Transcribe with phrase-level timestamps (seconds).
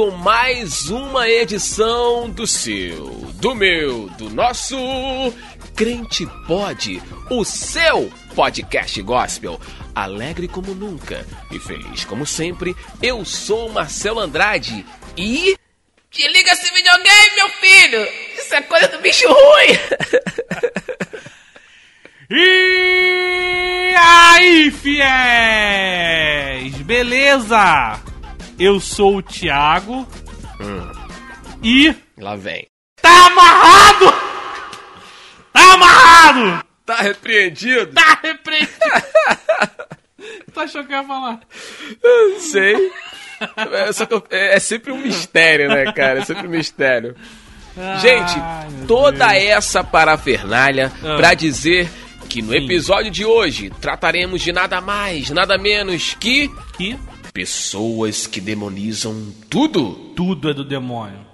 [0.00, 3.04] com mais uma edição do seu,
[3.34, 4.74] do meu, do nosso
[5.76, 9.60] Crente Pode, o seu podcast gospel.
[9.94, 14.86] Alegre como nunca e feliz como sempre, eu sou Marcelo Andrade
[15.18, 15.54] e.
[16.10, 18.08] Te liga esse videogame, meu filho!
[18.38, 19.78] Isso é coisa do bicho ruim!
[22.32, 26.72] E aí, fiéis!
[26.86, 28.00] Beleza?
[28.60, 30.06] Eu sou o Thiago
[31.62, 32.66] e Lá vem.
[33.00, 34.12] tá amarrado!
[35.52, 36.64] Tá amarrado!
[36.84, 37.92] Tá repreendido?
[37.94, 38.70] Tá repreendido!
[40.52, 41.40] tu achou que eu ia falar?
[42.04, 42.90] Não sei.
[43.72, 46.18] É, só que eu- é, é sempre um mistério, né, cara?
[46.20, 47.16] É sempre um mistério.
[48.02, 48.34] Gente,
[48.86, 49.42] toda Deus.
[49.44, 51.16] essa parafernália Ah.
[51.16, 51.88] pra dizer
[52.28, 52.64] que no Sim.
[52.64, 56.98] episódio de hoje trataremos de nada mais, nada menos que Que
[57.32, 59.92] pessoas que demonizam tudo.
[60.14, 61.30] tudo é do demônio.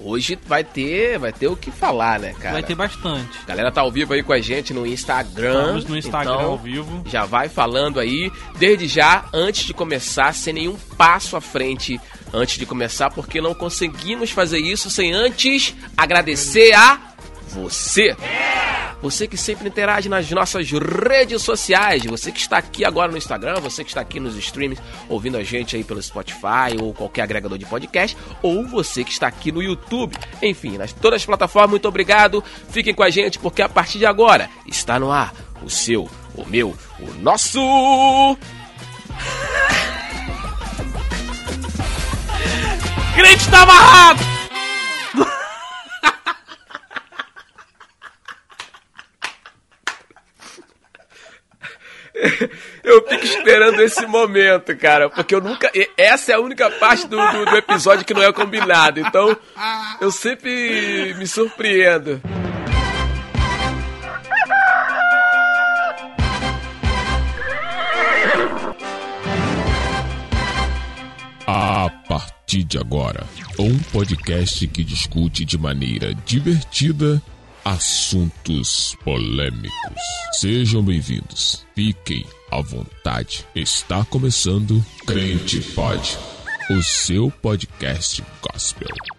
[0.00, 2.52] Hoje vai ter, vai ter o que falar, né, cara?
[2.52, 3.36] Vai ter bastante.
[3.42, 5.60] A galera tá ao vivo aí com a gente no Instagram.
[5.60, 7.02] Estamos no Instagram então ao vivo.
[7.06, 12.00] Já vai falando aí, desde já, antes de começar, sem nenhum passo à frente
[12.32, 17.07] antes de começar, porque não conseguimos fazer isso sem antes agradecer a
[17.48, 18.16] você.
[19.00, 23.60] Você que sempre interage nas nossas redes sociais, você que está aqui agora no Instagram,
[23.60, 27.56] você que está aqui nos streams ouvindo a gente aí pelo Spotify ou qualquer agregador
[27.56, 30.16] de podcast, ou você que está aqui no YouTube.
[30.42, 32.42] Enfim, nas todas as plataformas, muito obrigado.
[32.70, 35.32] Fiquem com a gente porque a partir de agora está no ar
[35.62, 37.60] o seu, o meu, o nosso
[43.14, 44.37] Crente tá amarrado!
[52.82, 55.70] Eu fico esperando esse momento, cara, porque eu nunca.
[55.96, 59.00] Essa é a única parte do, do, do episódio que não é combinado.
[59.00, 59.36] Então,
[60.00, 62.20] eu sempre me surpreendo.
[71.46, 73.24] A partir de agora,
[73.58, 77.22] um podcast que discute de maneira divertida
[77.68, 80.02] assuntos polêmicos.
[80.32, 81.66] Sejam bem-vindos.
[81.74, 83.44] Fiquem à vontade.
[83.54, 86.18] Está começando Crente Pod,
[86.70, 89.17] o seu podcast gospel.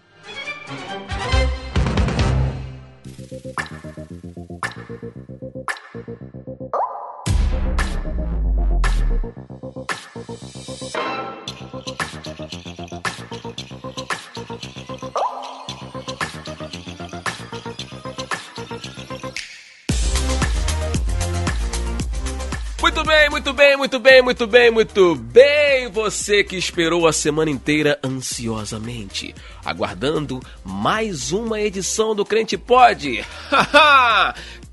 [23.10, 25.90] Bem, muito bem, muito bem, muito bem, muito bem.
[25.90, 29.34] Você que esperou a semana inteira ansiosamente,
[29.66, 33.26] aguardando mais uma edição do Crente Pode.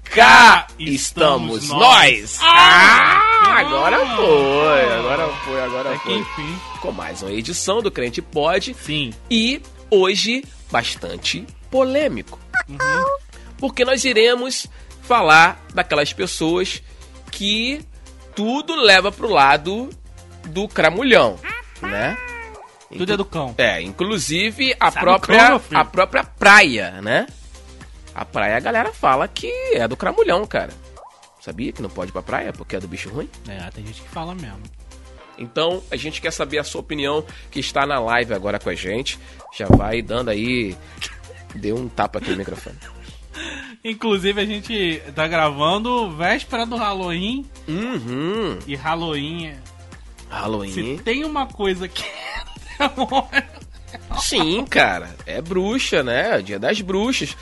[0.05, 1.81] Cá estamos estamos nós.
[1.81, 2.39] nós.
[2.43, 6.19] Ah, agora foi, agora foi, agora que foi.
[6.19, 6.59] enfim.
[6.83, 9.15] Com mais uma edição do Crente Pode Sim.
[9.31, 12.39] e hoje bastante polêmico.
[13.57, 14.67] Porque nós iremos
[15.01, 16.83] falar daquelas pessoas
[17.31, 17.81] que
[18.37, 19.91] tudo leva pro lado
[20.45, 21.39] do cramulhão,
[21.81, 22.17] né?
[22.97, 23.55] Tudo é do cão.
[23.59, 27.27] É, inclusive a Sabe própria cão, a própria praia, né?
[28.15, 30.73] A praia a galera fala que é do cramulhão, cara.
[31.41, 33.29] Sabia que não pode ir pra praia porque é do bicho ruim?
[33.49, 34.63] É, tem gente que fala mesmo.
[35.39, 38.75] Então, a gente quer saber a sua opinião, que está na live agora com a
[38.75, 39.19] gente.
[39.57, 40.77] Já vai dando aí.
[41.55, 42.77] Deu um tapa aqui no microfone.
[43.91, 47.45] Inclusive, a gente tá gravando véspera do Halloween.
[47.69, 48.59] Uhum.
[48.67, 49.57] E Halloween, é-
[50.29, 50.73] Halloween.
[50.73, 53.27] se tem uma coisa que é demônio,
[54.21, 55.15] Sim, cara.
[55.25, 56.41] É bruxa, né?
[56.43, 57.37] Dia das bruxas.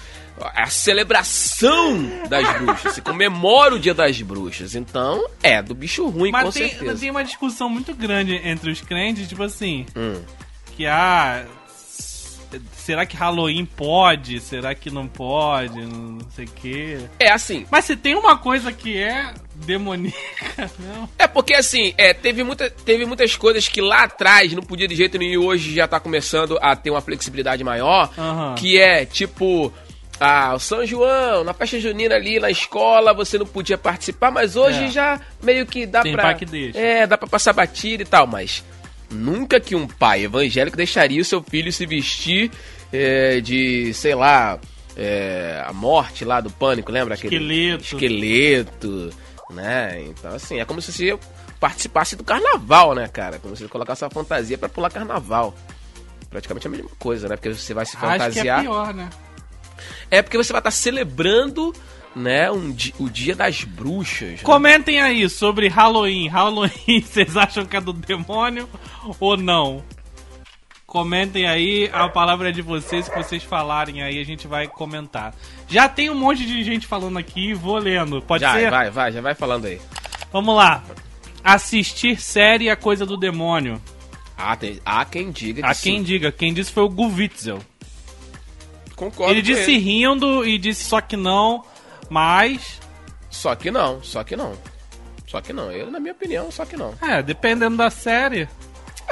[0.55, 2.95] É a celebração das bruxas.
[2.95, 4.75] Se comemora o dia das bruxas.
[4.75, 6.99] Então, é do bicho ruim, com Mas tem, certeza.
[7.01, 10.21] tem uma discussão muito grande entre os crentes, tipo assim, Hum.
[10.77, 11.45] que ah,
[12.73, 14.41] será que Halloween pode?
[14.41, 15.81] Será que não pode?
[15.81, 16.99] Não sei o quê.
[17.19, 17.67] É assim.
[17.71, 21.09] Mas se tem uma coisa que é demoníaca, não.
[21.19, 24.95] É porque assim, é, teve, muita, teve muitas coisas que lá atrás não podia de
[24.97, 28.11] jeito nenhum e hoje já tá começando a ter uma flexibilidade maior.
[28.19, 28.55] Aham.
[28.57, 29.73] Que é tipo.
[30.21, 34.55] Ah, o São João, na festa junina ali na escola, você não podia participar, mas
[34.55, 34.89] hoje É.
[34.89, 36.33] já meio que dá Tem pra.
[36.35, 36.79] que deixa.
[36.79, 38.63] É, dá pra passar batida e tal, mas
[39.11, 42.51] nunca que um pai evangélico deixaria o seu filho se vestir
[42.93, 44.59] é, de, sei lá,
[44.97, 47.15] é, a morte lá do pânico, lembra?
[47.15, 47.85] Aquele Esqueleto.
[47.85, 49.11] Esqueleto.
[49.51, 50.03] Né?
[50.07, 51.19] Então, assim, é como se você
[51.61, 53.39] participasse do carnaval, né, cara?
[53.39, 55.55] Como se você colocasse a fantasia pra pular carnaval.
[56.31, 57.37] Praticamente a mesma coisa, né?
[57.37, 58.61] Porque você vai se Acho que é fantasiar.
[58.63, 59.11] pior, né?
[60.11, 61.73] É porque você vai estar celebrando,
[62.15, 64.31] né, um o dia das bruxas.
[64.31, 64.39] né?
[64.43, 66.29] Comentem aí sobre Halloween.
[66.29, 68.69] Halloween, vocês acham que é do demônio
[69.19, 69.83] ou não?
[70.87, 75.35] Comentem aí, a palavra é de vocês, que vocês falarem aí, a gente vai comentar.
[75.69, 78.23] Já tem um monte de gente falando aqui, vou lendo.
[78.23, 78.71] Pode Já, ser?
[78.71, 79.81] vai, vai, já vai falando aí.
[80.33, 80.85] Vamos lá.
[81.43, 83.83] Assistir série é coisa do demônio.
[84.39, 86.03] Ah, tem, há quem diga que A quem sim.
[86.05, 87.59] diga, quem disse foi o Guvitzel.
[88.95, 91.65] Concordo Ele disse rindo e disse só que não,
[92.11, 92.81] mas.
[93.31, 94.53] Só que não, só que não.
[95.27, 95.71] Só que não.
[95.73, 96.95] Eu, na minha opinião, só que não.
[97.03, 98.49] É, dependendo da série.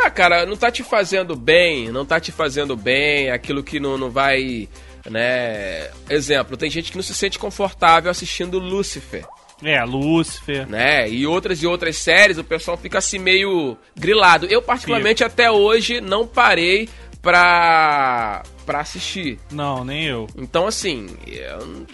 [0.05, 3.99] Ah, cara, não tá te fazendo bem, não tá te fazendo bem, aquilo que não,
[3.99, 4.69] não vai,
[5.09, 5.91] né...
[6.09, 9.25] Exemplo, tem gente que não se sente confortável assistindo Lucifer,
[9.63, 10.67] É, Lúcifer.
[10.67, 11.09] né?
[11.11, 14.47] E outras e outras séries, o pessoal fica assim meio grilado.
[14.47, 16.89] Eu, particularmente, até hoje, não parei
[17.21, 19.39] pra, pra assistir.
[19.51, 20.27] Não, nem eu.
[20.37, 21.07] Então, assim,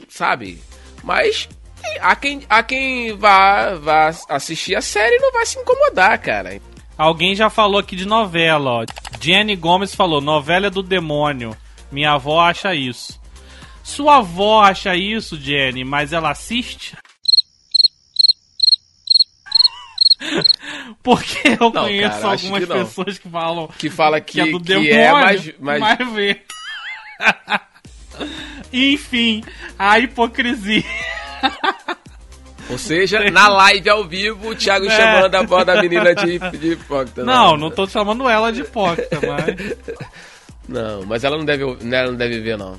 [0.09, 0.59] sabe?
[1.09, 1.49] Mas
[2.03, 6.61] há quem, há quem vá, vá assistir a série não vai se incomodar, cara.
[6.99, 8.85] Alguém já falou aqui de novela, ó.
[9.19, 11.57] Jenny Gomes falou: novela é do demônio.
[11.91, 13.19] Minha avó acha isso.
[13.83, 16.95] Sua avó acha isso, Jenny, mas ela assiste?
[21.03, 24.51] Porque eu Não, conheço cara, algumas que pessoas que falam Que fala que, que, é
[24.51, 26.43] do que demônio, é, mas, mas mas vê.
[28.73, 29.43] Enfim,
[29.79, 30.83] a hipocrisia.
[32.71, 34.91] Ou seja, na live ao vivo, o Thiago É.
[34.91, 37.25] chamando a avó da menina de, de hipócrita.
[37.25, 39.99] Não, não tô chamando ela de hipócrita, mas.
[40.69, 42.79] Não, mas ela não deve, ela não deve ver, não.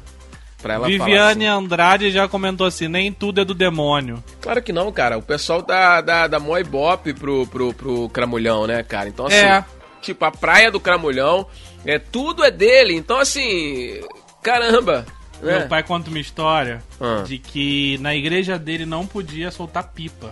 [0.61, 4.23] Pra ela Viviane falar Andrade já comentou assim: nem tudo é do demônio.
[4.23, 4.37] assim.
[4.41, 5.17] Claro que não, cara.
[5.17, 9.09] O pessoal da, da, da Moi Bop pro, pro, pro Cramulhão, né, cara?
[9.09, 9.65] Então, assim, É.
[10.03, 11.47] tipo, a praia do Cramulhão,
[11.83, 12.93] é, tudo é dele.
[12.93, 13.99] Então, assim,
[14.43, 15.03] caramba.
[15.41, 15.59] Né?
[15.59, 17.23] Meu pai conta uma história Ah.
[17.25, 20.31] de que na igreja dele não podia soltar pipa.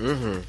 [0.00, 0.40] Uhum,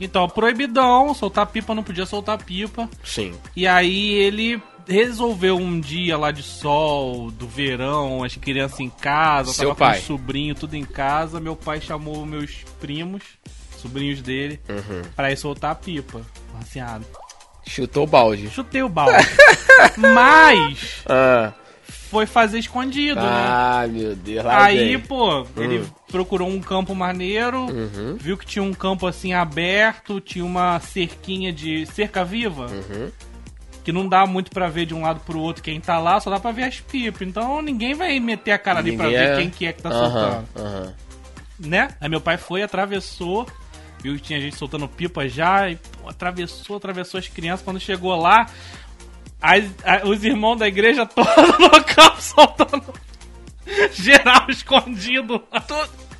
[0.00, 2.88] Então, proibidão, soltar pipa não podia soltar pipa.
[3.04, 3.32] sim.
[3.56, 9.52] E aí ele resolveu um dia lá de sol, do verão, as crianças em casa,
[9.52, 9.92] Seu tava pai.
[9.94, 11.40] com os sobrinhos tudo em casa.
[11.40, 12.50] Meu pai chamou meus
[12.80, 13.22] primos,
[13.80, 15.02] sobrinhos dele, Uhum.
[15.16, 16.20] pra ir soltar a pipa.
[16.60, 17.00] Assim, ah,
[17.66, 18.50] Chutou o balde.
[18.50, 19.16] chutei o balde.
[19.96, 21.52] Mas Ah,
[22.14, 23.26] foi fazer escondido, né?
[23.26, 24.46] ah meu Deus.
[24.46, 25.00] Aí, vem.
[25.00, 25.86] pô, ele Hum.
[26.06, 28.16] procurou um campo maneiro, Uhum.
[28.16, 33.10] viu que tinha um campo assim aberto, tinha uma cerquinha de cerca viva, Uhum.
[33.82, 36.30] que não dá muito pra ver de um lado pro outro quem tá lá, só
[36.30, 37.26] dá pra ver as pipas.
[37.26, 39.82] Então ninguém vai meter a cara ali pra Ninguém ver é- quem que é que
[39.82, 40.94] tá Aham, soltando,
[41.58, 41.88] né?
[42.00, 43.44] Aí meu pai foi, atravessou,
[44.00, 47.64] viu que tinha gente soltando pipa já, e pô, atravessou, atravessou as crianças.
[47.64, 48.46] Quando chegou lá,
[49.44, 52.94] as- a- os irmãos da igreja todos no campo soltando
[53.92, 55.42] geral escondido.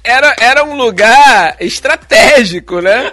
[0.02, 3.11] Era, era um lugar estratégico, né?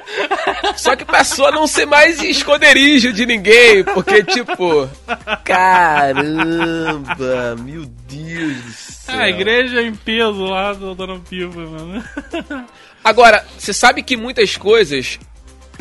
[0.75, 4.89] Só que passou a não ser mais esconderijo de ninguém, porque, tipo.
[6.01, 9.15] Caramba, meu Deus do céu.
[9.15, 12.03] É, a igreja em peso lá, soltando pipa, mano.
[13.03, 15.18] Agora, você sabe que muitas coisas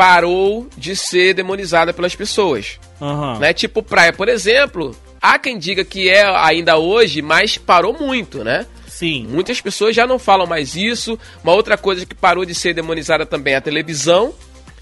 [0.01, 2.81] parou de ser demonizada pelas pessoas.
[3.03, 3.39] Aham.
[3.39, 3.53] Né?
[3.53, 4.97] Tipo praia, por exemplo.
[5.21, 8.65] Há quem diga que é ainda hoje, mas parou muito, né?
[8.89, 9.27] Sim.
[9.29, 11.19] Muitas pessoas já não falam mais isso.
[11.45, 14.33] Uma outra coisa que parou de ser demonizada também é a televisão.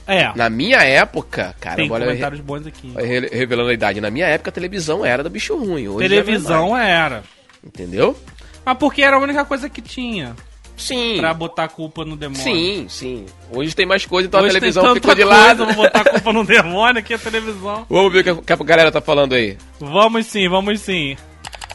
[0.07, 0.31] É.
[0.37, 2.93] Na minha época, cara, Tem olha, comentários bons aqui.
[2.97, 4.01] re- re- revelando a idade.
[4.01, 5.89] Na minha época, a televisão era do bicho ruim.
[5.89, 7.11] Hoje Televisão é era.
[7.11, 7.25] mais,
[7.67, 8.17] entendeu?
[8.65, 10.37] Mas porque era a única coisa que tinha
[10.79, 11.17] Sim.
[11.19, 12.43] pra botar culpa no demônio.
[12.43, 13.27] Sim, sim.
[13.51, 15.67] Hoje tem mais coisa, então Hoje a televisão ficou de coisa lado.
[15.67, 17.85] pra botar culpa no demônio que a televisão.
[17.91, 19.59] Vamos ver o que a- que a galera tá falando aí.
[19.81, 21.17] Vamos sim, vamos sim.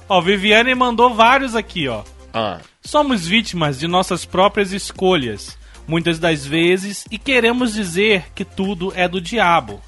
[0.09, 2.03] Ó, Viviane mandou vários aqui, ó.
[2.33, 5.57] Ah, Somos vítimas de nossas próprias escolhas,
[5.87, 9.79] muitas das vezes, e queremos dizer que tudo é do diabo.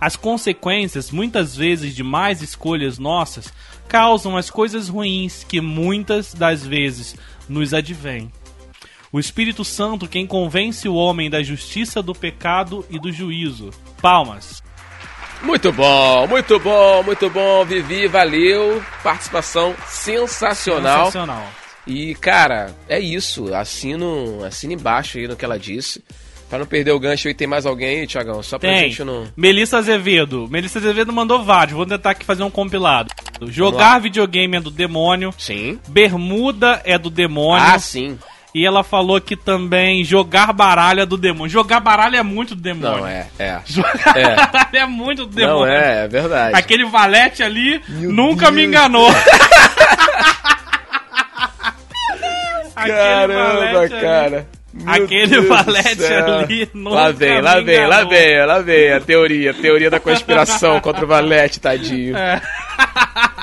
[0.00, 3.52] As consequências, muitas vezes, de mais escolhas nossas,
[3.88, 7.16] causam as coisas ruins que muitas das vezes
[7.48, 8.30] nos advêm.
[9.12, 13.70] O Espírito Santo quem convence o homem da justiça, do pecado e do juízo.
[14.02, 14.62] Palmas.
[15.42, 18.82] muito bom, muito bom, muito bom, Vivi, valeu.
[19.02, 21.06] Participação sensacional.
[21.06, 21.46] Sensacional.
[21.86, 23.54] E, cara, é isso.
[23.54, 26.04] Assino, assino embaixo aí no que ela disse.
[26.48, 28.42] Pra não perder o gancho aí, tem mais alguém aí, Tiagão?
[28.42, 28.88] Só pra Tem.
[28.88, 29.28] gente não.
[29.36, 30.48] Melissa Azevedo.
[30.50, 31.76] Melissa Azevedo mandou vários.
[31.76, 33.10] Vou tentar aqui fazer um compilado.
[33.42, 35.32] Jogar videogame é do demônio.
[35.36, 35.78] Sim.
[35.88, 37.66] Bermuda é do demônio.
[37.66, 38.18] Ah, sim.
[38.54, 41.50] E ela falou que também jogar baralho é do demônio.
[41.50, 42.98] Jogar baralho é muito do demônio.
[43.00, 43.60] Não, é, é.
[43.66, 44.34] Jogar É.
[44.36, 45.58] baralho é muito do demônio.
[45.58, 46.56] Não, é, é verdade.
[46.56, 48.68] Aquele valete ali Meu nunca me Deus.
[48.68, 49.08] enganou.
[52.74, 54.46] Aquele Caramba, cara.
[54.84, 59.00] Meu Aquele Deus valete ali nunca Lá vem, lá vem, lá vem, lá vem a
[59.00, 62.16] teoria, a teoria da conspiração contra o valete, tadinho.
[62.16, 62.40] É.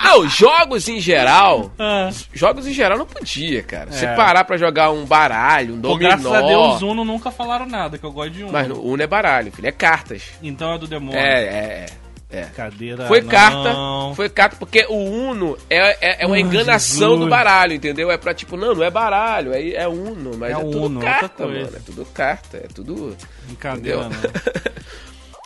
[0.04, 2.10] Não, jogos em geral, Ah.
[2.34, 3.92] jogos em geral não podia, cara.
[3.92, 4.15] Você É.
[4.15, 6.10] parar pra jogar um baralho, um Pô, dominó.
[6.10, 8.51] graças a Deus, Uno nunca falaram nada, que eu gosto de Uno.
[8.54, 10.24] Mas no Uno é baralho, filho, é cartas.
[10.42, 11.20] Então é do demônio.
[11.20, 11.86] É, é,
[12.29, 12.44] é.
[12.55, 13.08] Cadeira.
[13.08, 13.29] Foi não.
[13.29, 13.75] carta,
[14.15, 17.20] foi carta, porque o Uno é, é, é uma Ai, enganação Jesus.
[17.20, 18.12] do baralho, entendeu?
[18.12, 21.01] É pra tipo, não, não é baralho, é, é Uno, mas É é, tudo Uno,
[21.01, 21.60] carta, mano.
[21.60, 23.15] É tudo carta, é tudo.
[23.46, 24.10] Brincadeira.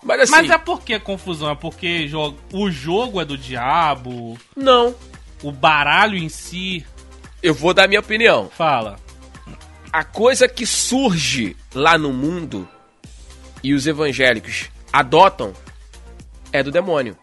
[0.01, 1.49] Mas assim, Mas é por que a confusão?
[1.51, 2.09] É porque
[2.53, 4.95] o jogo é do diabo, não.
[5.43, 6.85] o baralho em si.
[7.43, 8.49] Eu vou dar minha opinião.
[8.49, 8.95] Fala.
[9.91, 12.65] A coisa que surge lá no mundo
[13.61, 15.53] e os evangélicos adotam
[16.51, 17.17] é do demônio.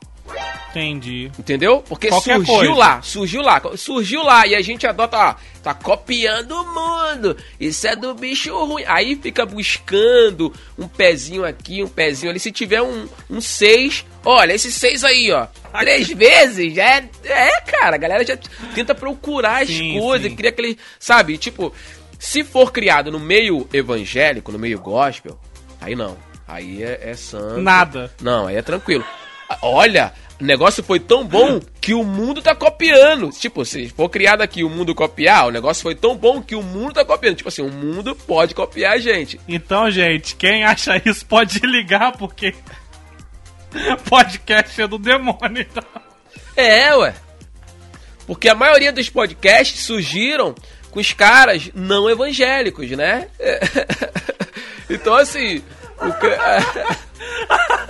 [0.71, 1.33] Entendi.
[1.39, 1.83] Entendeu?
[1.89, 2.75] Porque Qualquer surgiu coisa.
[2.75, 7.35] lá, surgiu lá, surgiu lá e a gente adota, ó, tá copiando o mundo.
[7.59, 8.85] Isso é do bicho ruim.
[8.87, 12.39] Aí fica buscando um pezinho aqui, um pezinho ali.
[12.39, 15.47] Se tiver um, um seis, olha, esse seis aí, ó,
[15.81, 18.39] três vezes, é, é, cara, a galera já
[18.75, 20.37] tenta procurar as Sim, coisas, sim.
[20.37, 21.73] cria aquele, sabe, tipo,
[22.19, 25.41] se for criado no meio evangélico, no meio gospel,
[25.81, 26.19] aí não.
[26.47, 27.61] Aí é, é santo.
[27.61, 28.13] Nada.
[28.21, 29.05] Não, aí é tranquilo.
[29.63, 33.31] Olha, o negócio foi tão bom que o mundo tá copiando.
[33.31, 36.63] Tipo, se for criado aqui o mundo copiar, o negócio foi tão bom que o
[36.63, 37.37] mundo tá copiando.
[37.37, 39.41] Tipo assim, o mundo pode copiar a gente.
[39.49, 42.55] Então, gente, quem acha isso pode ligar, porque
[44.09, 45.67] podcast é do demônio.
[45.69, 45.85] Então.
[46.55, 47.15] É, ué.
[48.27, 50.55] Porque a maioria dos podcasts surgiram
[50.91, 53.29] com os caras não evangélicos, né?
[54.89, 55.63] Então, assim.
[56.01, 56.97] O ca-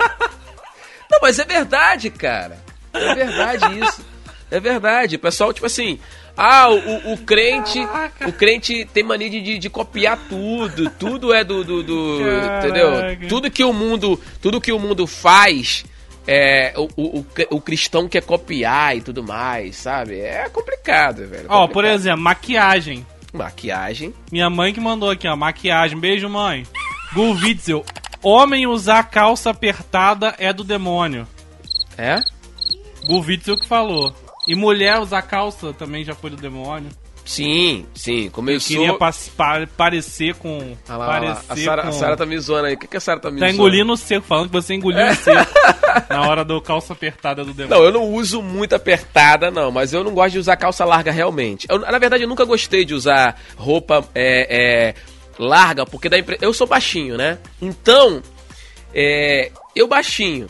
[1.09, 2.57] Não, mas é verdade, cara.
[2.93, 4.05] É verdade isso.
[4.51, 5.15] É verdade.
[5.15, 5.99] O pessoal, tipo assim.
[6.35, 7.79] Ah, o, o- crente.
[8.27, 10.89] O crente tem mania de, de- de copiar tudo.
[10.91, 11.63] Tudo é do.
[11.63, 12.67] do, do- Caraca.
[12.67, 13.27] entendeu?
[13.29, 14.21] Tudo que o mundo.
[14.41, 15.85] Tudo que o mundo faz.
[16.29, 20.19] É, o, o, o, cristão quer copiar e tudo mais, sabe?
[20.19, 21.45] É complicado, velho.
[21.47, 23.07] Ó, por exemplo, maquiagem.
[23.31, 24.13] Maquiagem.
[24.29, 25.97] Minha mãe que mandou aqui, ó, maquiagem.
[25.97, 26.67] Beijo, mãe.
[27.13, 27.85] Gu Witzel.
[28.27, 31.27] Homem usar calça apertada é do demônio.
[31.97, 32.19] É?
[33.05, 34.13] Gu Witzel que falou.
[34.47, 36.89] E mulher usar calça também já foi do demônio.
[37.25, 38.29] Sim, sim.
[38.29, 38.77] Começou.
[38.77, 40.77] Queria pa- pa- parecer com.
[40.87, 41.87] Ah lá, parecer A Sara, com...
[41.89, 42.75] a Sara tá me zoando aí.
[42.75, 43.53] O que, que a Sara tá me Tá zoando?
[43.61, 45.51] engolindo o seco, falando que você engoliu o seco
[46.09, 47.77] na hora do calça apertada do demônio.
[47.79, 51.11] Não, eu não uso muito apertada, não, mas eu não gosto de usar calça larga
[51.11, 51.67] realmente.
[51.69, 54.95] Eu, na verdade, eu nunca gostei de usar roupa é, é,
[55.37, 56.37] larga, porque dá impre...
[56.41, 57.37] eu sou baixinho, né?
[57.61, 58.21] Então,
[58.93, 60.47] é, eu baixinho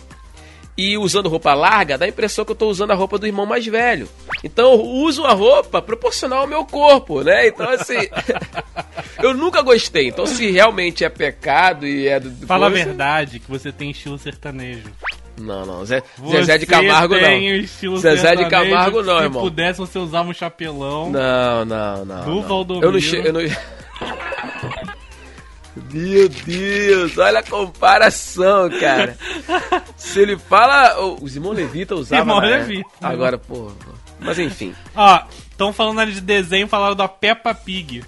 [0.78, 3.48] e usando roupa larga, dá a impressão que eu tô usando a roupa do irmão
[3.48, 4.08] mais velho.
[4.44, 7.48] Então, eu uso uma roupa proporcional ao meu corpo, né?
[7.48, 7.98] Então, assim,
[9.24, 10.10] eu nunca gostei.
[10.10, 12.30] Então, se realmente é pecado e é do.
[12.30, 14.84] do Fala a coisa- verdade que você tem estilo sertanejo.
[15.40, 15.86] Não, não.
[15.86, 17.98] Zé, Você Zezé de Camargo, não.
[18.00, 19.42] Zezé de Camargo, não, se irmão.
[19.42, 21.12] pudesse, você usava um chapelão.
[21.12, 22.26] Não, não, não.
[22.26, 22.42] Do não.
[22.42, 22.88] Valdomiro.
[22.88, 23.16] Eu não che...
[23.18, 23.42] eu não...
[25.92, 29.18] Meu Deus, olha a comparação, cara.
[29.98, 31.00] Se ele fala.
[31.00, 32.20] oh, os irmãos Levita usavam.
[32.20, 32.58] Irmão né?
[32.58, 32.90] Levita.
[33.02, 33.72] Agora, pô.
[34.20, 34.74] Mas enfim.
[34.96, 38.04] Ó, estão falando ali de desenho, falaram da Peppa Pig.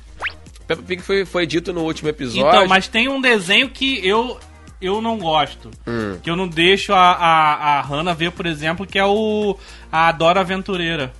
[0.68, 2.48] Peppa Pig foi, foi dito no último episódio.
[2.48, 4.40] Então, mas tem um desenho que eu
[4.82, 5.70] eu não gosto.
[5.86, 6.18] Hum.
[6.22, 9.58] Que eu não deixo a, a, a Hannah ver, por exemplo, que é o
[9.92, 11.12] a Dora Aventureira.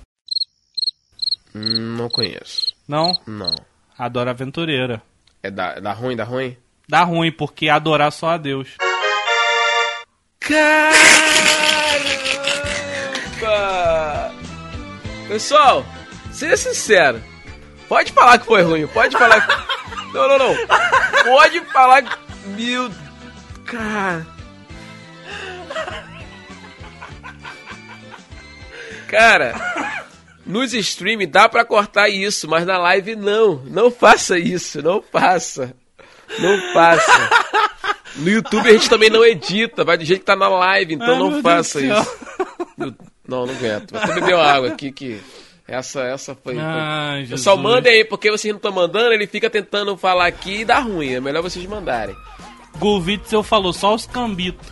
[1.54, 2.72] Hum, não conheço.
[2.88, 3.12] Não?
[3.26, 3.54] Não.
[3.98, 5.02] A Dora Aventureira.
[5.42, 6.56] É da, é da ruim, da ruim?
[6.88, 8.76] Dá ruim, porque adorar só a Deus.
[10.40, 11.00] Caramba!
[15.28, 15.86] Pessoal,
[16.32, 17.22] seja sincero.
[17.88, 19.70] Pode falar que foi ruim, pode falar que...
[20.12, 20.56] Não, não, não.
[21.22, 22.18] Pode falar que...
[22.48, 22.90] Meu...
[23.64, 24.26] Cara...
[29.06, 29.54] Cara,
[30.50, 33.56] nos streams dá pra cortar isso, mas na live não.
[33.66, 35.74] Não faça isso, não faça.
[36.38, 37.30] Não faça.
[38.16, 41.12] No YouTube a gente também não edita, vai do jeito que tá na live, então
[41.12, 42.18] Ai, não faça Deus isso.
[42.76, 42.94] Não,
[43.26, 43.92] não aguento.
[43.92, 45.20] Vou até beber uma água aqui que.
[45.66, 46.56] Essa, essa foi.
[46.58, 47.74] Ai, Pessoal, Jesus.
[47.76, 51.14] mandem aí, porque vocês não estão mandando, ele fica tentando falar aqui e dá ruim.
[51.14, 52.16] É melhor vocês mandarem.
[52.78, 54.66] Gulvitzel falou só os cambitos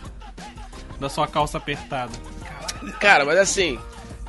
[0.99, 2.11] da sua calça apertada.
[2.99, 3.79] Cara, mas assim,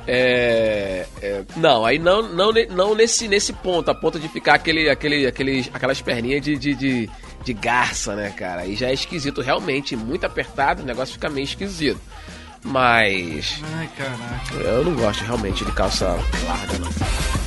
[0.07, 4.89] É, é, não, aí não, não, não nesse, nesse ponto, a ponto de ficar aquele,
[4.89, 7.09] aquele, aquele, aquelas perninhas de, de, de,
[7.43, 8.61] de garça, né, cara?
[8.61, 12.01] Aí já é esquisito, realmente, muito apertado, o negócio fica meio esquisito.
[12.63, 14.55] Mas Ai, caraca.
[14.55, 16.07] eu não gosto realmente de calça
[16.45, 17.40] larga, não.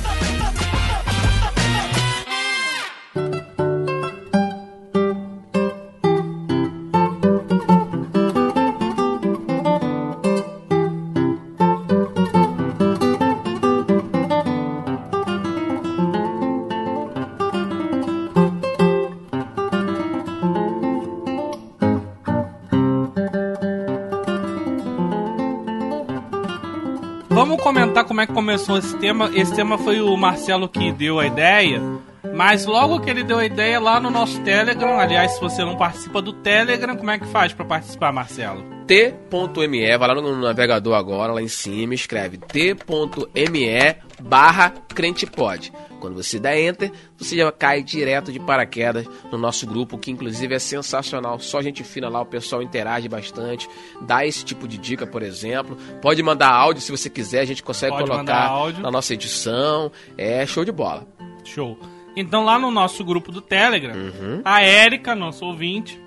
[28.25, 29.29] É que começou esse tema.
[29.33, 31.81] Esse tema foi o Marcelo que deu a ideia.
[32.33, 35.77] Mas logo que ele deu a ideia lá no nosso Telegram, aliás, se você não
[35.77, 38.63] participa do Telegram, como é que faz pra participar, Marcelo?
[38.87, 45.71] t.me, vai lá no navegador agora, lá em cima, escreve t.me barra crentepod.
[46.05, 50.53] Quando você dá enter, você já cai direto de paraquedas no nosso grupo, que inclusive
[50.53, 51.39] é sensacional.
[51.39, 53.67] Só gente fina lá, o pessoal interage bastante,
[54.01, 55.75] dá esse tipo de dica, por exemplo.
[56.03, 59.91] Pode mandar áudio se você quiser, a gente consegue Pode colocar na nossa edição.
[60.15, 61.07] É show de bola.
[61.43, 61.75] Show.
[62.15, 64.41] Então lá no nosso grupo do Telegram, Uhum.
[64.45, 65.99] a Érica, nosso ouvinte,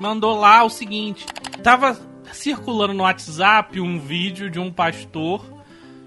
[0.00, 1.24] mandou lá o seguinte:
[1.62, 1.96] tava
[2.32, 5.44] circulando no WhatsApp um vídeo de um pastor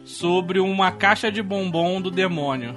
[0.03, 2.75] sobre uma caixa de bombom do demônio.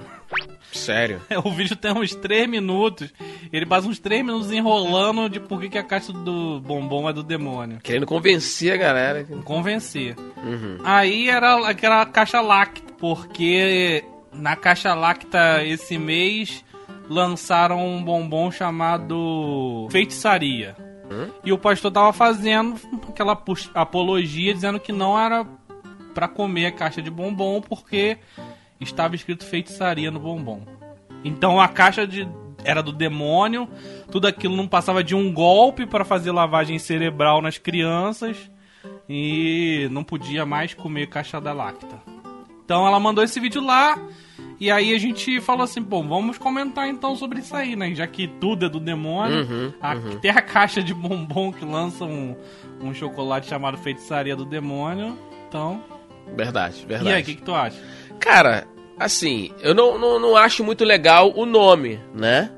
[0.79, 1.21] Sério.
[1.45, 3.13] O vídeo tem uns 3 minutos.
[3.53, 7.13] Ele passa uns 3 minutos enrolando de por que, que a caixa do bombom é
[7.13, 7.79] do demônio.
[7.83, 9.25] Querendo convencer a galera.
[9.45, 10.17] Convencer.
[10.37, 10.79] Uhum.
[10.85, 16.65] Aí era aquela caixa lacta, porque na caixa lacta esse mês
[17.09, 20.77] lançaram um bombom chamado Feitiçaria.
[21.45, 22.77] E o pastor tava fazendo
[23.09, 23.41] aquela
[23.75, 25.47] apologia dizendo que não era
[26.15, 28.19] pra comer a caixa de bombom porque
[28.81, 30.63] estava escrito feitiçaria no bombom.
[31.25, 32.29] Então a caixa de
[32.65, 33.69] era do demônio,
[34.11, 38.51] tudo aquilo não passava de um golpe para fazer lavagem cerebral nas crianças
[39.09, 42.01] e não podia mais comer caixa da lacta.
[42.65, 43.99] Então ela mandou esse vídeo lá
[44.59, 47.95] e aí a gente falou assim, pô, vamos comentar então sobre isso aí, né?
[47.95, 52.05] Já que tudo é do demônio, Uhum, a- tem a caixa de bombom que lança
[52.05, 52.35] um,
[52.81, 55.83] um chocolate chamado feitiçaria do demônio, então...
[56.35, 57.11] Verdade, verdade.
[57.11, 57.77] E aí, o que, que tu acha?
[58.19, 58.67] Cara,
[58.99, 62.51] assim, eu não, não, não acho muito legal o nome, né?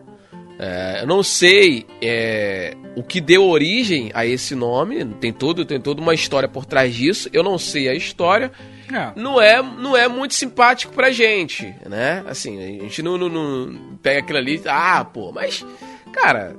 [0.58, 5.04] É, eu não sei é, o que deu origem a esse nome.
[5.20, 7.28] Tem todo, tem toda uma história por trás disso.
[7.32, 8.50] Eu não sei a história.
[8.90, 12.24] É, Não é, não é muito simpático pra gente, né?
[12.26, 14.62] Assim, a gente não, não, não pega aquilo ali.
[14.64, 15.66] Ah, pô, mas,
[16.12, 16.56] cara,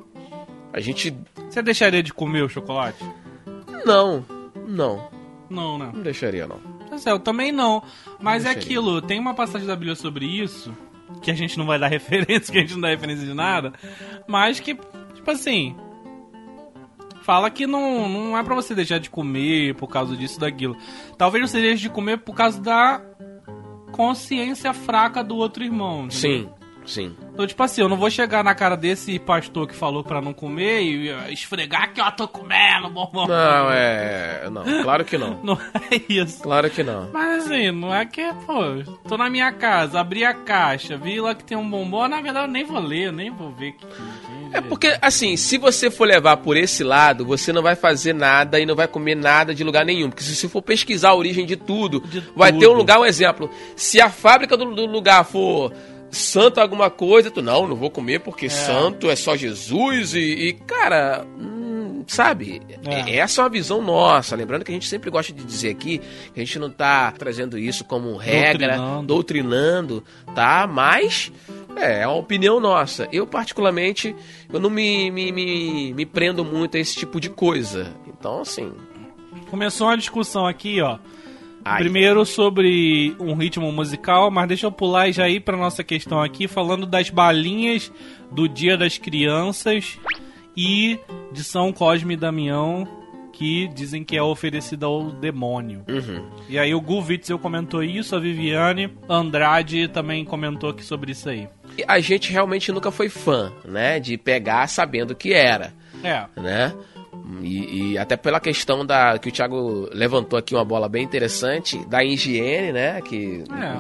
[0.74, 1.16] a gente.
[1.50, 3.04] você deixaria de comer o chocolate?
[3.86, 4.24] Não,
[4.68, 5.10] não,
[5.50, 5.90] Não, né?
[5.94, 6.60] não deixaria, não.
[7.06, 7.84] É, eu também não.
[8.20, 8.62] Mas é Deixaria.
[8.80, 10.76] aquilo, tem uma passagem da Bíblia sobre isso,
[11.22, 13.74] que a gente não vai dar referência, que a gente não dá referência de nada,
[14.28, 14.76] mas que,
[15.14, 15.76] tipo assim.
[17.22, 20.78] Fala que não, não é pra você deixar de comer por causa disso daquilo.
[21.18, 23.02] Talvez você deixe de comer por causa da
[23.92, 26.06] consciência fraca do outro irmão.
[26.06, 26.48] entendeu?
[26.48, 26.50] Sim,
[26.88, 27.16] sim.
[27.34, 30.34] Então, tipo assim, eu não vou chegar na cara desse pastor que falou pra não
[30.34, 33.28] comer e uh, esfregar que eu tô comendo, bombom.
[33.28, 34.50] Não, é.
[34.52, 35.40] Não, claro que não.
[35.44, 36.42] Não é isso.
[36.42, 37.10] Claro que não.
[37.14, 38.62] Mas assim, não é que, pô,
[39.08, 42.48] tô na minha casa, abri a caixa, vi lá que tem um bombom, na verdade
[42.48, 43.86] eu nem vou ler, nem vou ver que.
[44.54, 48.60] É porque, assim, se você for levar por esse lado, você não vai fazer nada
[48.60, 50.10] e não vai comer nada de lugar nenhum.
[50.10, 52.62] Porque se você for pesquisar a origem de tudo, De vai tudo.
[52.62, 53.50] ter um lugar, um exemplo.
[53.76, 55.74] Se a fábrica do, do lugar for
[56.10, 60.54] santo alguma coisa, tu não, não vou comer porque santo é só Jesus e, e,
[60.54, 62.62] cara, hum, sabe?
[62.86, 63.12] É.
[63.12, 63.16] É.
[63.18, 64.36] Essa é uma visão nossa.
[64.36, 66.00] Lembrando que a gente sempre gosta de dizer aqui
[66.34, 69.08] que a gente não tá trazendo isso como regra, Doutrinando.
[69.08, 70.68] doutrinando, tá?
[70.68, 71.32] Mas
[71.76, 73.08] é, é uma opinião nossa.
[73.12, 74.16] Eu, particularmente,
[74.52, 77.94] eu não me, me, me, me prendo muito a esse tipo de coisa.
[78.08, 78.72] Então, assim.
[79.50, 80.98] Começou uma discussão aqui, ó.
[81.74, 81.80] Ai.
[81.80, 86.22] Primeiro sobre um ritmo musical, mas deixa eu pular e já ir pra nossa questão
[86.22, 87.92] aqui, falando das balinhas
[88.32, 89.98] do Dia das Crianças
[90.56, 91.00] e
[91.32, 92.88] de São Cosme e Damião,
[93.32, 95.84] que dizem que é oferecida ao demônio.
[95.88, 96.26] Uhum.
[96.50, 101.30] E aí o Gu Witzel comentou isso, a Viviane Andrade também comentou aqui sobre isso
[101.30, 101.48] aí.
[101.78, 104.00] E A gente realmente nunca foi fã, né?
[104.00, 105.72] De pegar sabendo que era,
[106.04, 106.74] É, né?
[107.42, 111.78] E, e até pela questão da que o Thiago levantou aqui uma bola bem interessante
[111.88, 113.02] da higiene, né?
[113.02, 113.80] Que É.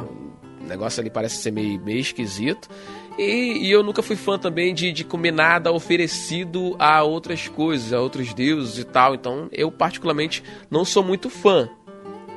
[0.64, 2.70] o negócio ali parece ser meio, meio esquisito.
[3.18, 7.92] E, e eu nunca fui fã também de, de comer nada oferecido a outras coisas,
[7.92, 9.16] a outros deuses e tal.
[9.16, 11.68] Então eu, particularmente, não sou muito fã.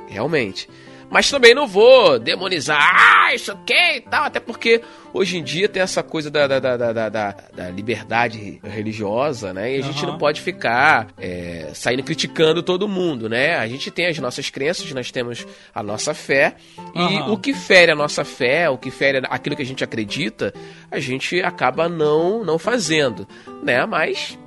[0.09, 0.69] Realmente.
[1.11, 4.81] Mas também não vou demonizar, ah, isso ok e tal, até porque
[5.13, 9.75] hoje em dia tem essa coisa da, da, da, da, da- da liberdade religiosa, né?
[9.77, 13.57] E a gente não pode ficar é, saindo criticando todo mundo, né?
[13.57, 15.45] A gente tem as nossas crenças, nós temos
[15.75, 16.55] a nossa fé,
[16.95, 17.33] e Aham.
[17.33, 20.55] o que fere a nossa fé, o que fere aquilo que a gente acredita,
[20.91, 23.27] a gente acaba não, não fazendo,
[23.65, 23.85] né?
[23.85, 24.39] Mas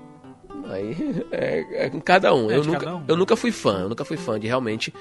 [0.73, 2.49] Aí é, é com cada um.
[2.51, 3.03] É eu, nunca, cada um.
[3.07, 4.93] eu nunca fui fã, eu nunca fui fã de realmente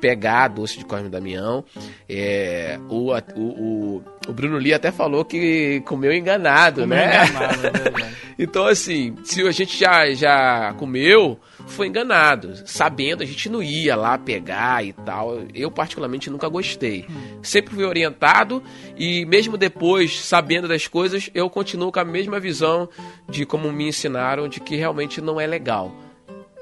[0.00, 1.64] pegar doce de Cosme Damião.
[2.08, 7.26] É, o, o, o, Bruno Lee até falou que comeu enganado, Comeu né?
[7.26, 8.20] enganado, é.
[8.38, 11.38] Então, assim, se a gente já, já comeu,
[11.70, 12.52] foi enganado.
[12.66, 15.38] Sabendo, a gente não ia lá pegar e tal.
[15.54, 17.06] Eu, particularmente, nunca gostei.
[17.42, 18.62] Sempre fui orientado
[18.96, 22.88] e, mesmo depois, sabendo das coisas, eu continuo com a mesma visão
[23.28, 25.92] de como me ensinaram, de que realmente não é legal.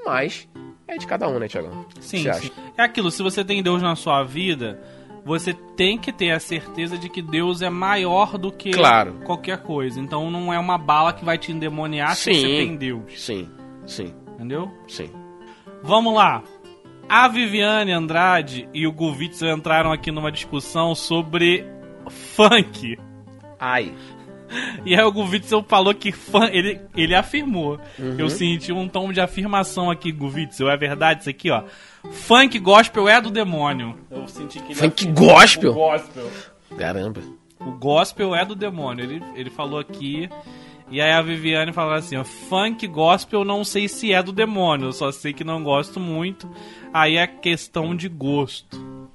[0.05, 0.47] Mas
[0.87, 1.85] é de cada um, né, Tiagão?
[1.99, 2.51] Sim, sim.
[2.77, 4.79] É aquilo, se você tem Deus na sua vida,
[5.25, 9.13] você tem que ter a certeza de que Deus é maior do que Claro.
[9.25, 9.99] qualquer coisa.
[9.99, 12.39] Então não é uma bala que vai te endemoniar se Sim.
[12.39, 13.01] você tem Deus.
[13.17, 13.49] Sim,
[13.85, 14.71] sim, Entendeu?
[14.87, 15.09] sim.
[15.83, 16.41] Vamos lá.
[17.09, 21.65] A Viviane Andrade e o Guvitz entraram aqui numa discussão sobre
[22.09, 22.97] funk.
[23.59, 23.93] Ai.
[24.85, 27.79] E aí o Guvitzel falou que fã, ele, ele afirmou.
[27.97, 28.15] Uhum.
[28.17, 30.69] Eu senti um tom de afirmação aqui, Guvitzel.
[30.69, 31.63] É verdade isso aqui, ó.
[32.09, 33.95] Funk gospel é do demônio.
[34.09, 35.71] Eu senti que ele Funk gospel?
[35.71, 36.31] O gospel.
[36.77, 37.21] Caramba.
[37.59, 39.03] O gospel é do demônio.
[39.03, 40.29] Ele, ele falou aqui.
[40.91, 44.87] E aí a Viviane falou assim, ó, funk gospel não sei se é do demônio,
[44.87, 46.49] eu só sei que não gosto muito.
[46.93, 49.07] Aí é questão de gosto.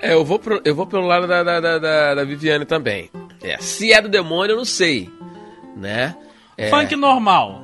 [0.00, 3.10] É, eu vou, pro- eu vou pelo lado da, da, da, da- da Viviane também.
[3.42, 5.10] É, se é do demônio, eu não sei.
[5.76, 6.16] Né?
[6.56, 7.62] É, Funk normal.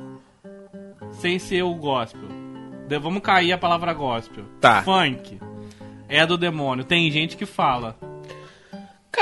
[1.13, 2.27] Sem ser o gospel.
[2.87, 4.45] De- vamos cair a palavra gospel.
[4.61, 4.81] Tá.
[4.83, 5.39] Funk.
[6.07, 6.83] É do demônio.
[6.85, 7.95] Tem gente que fala.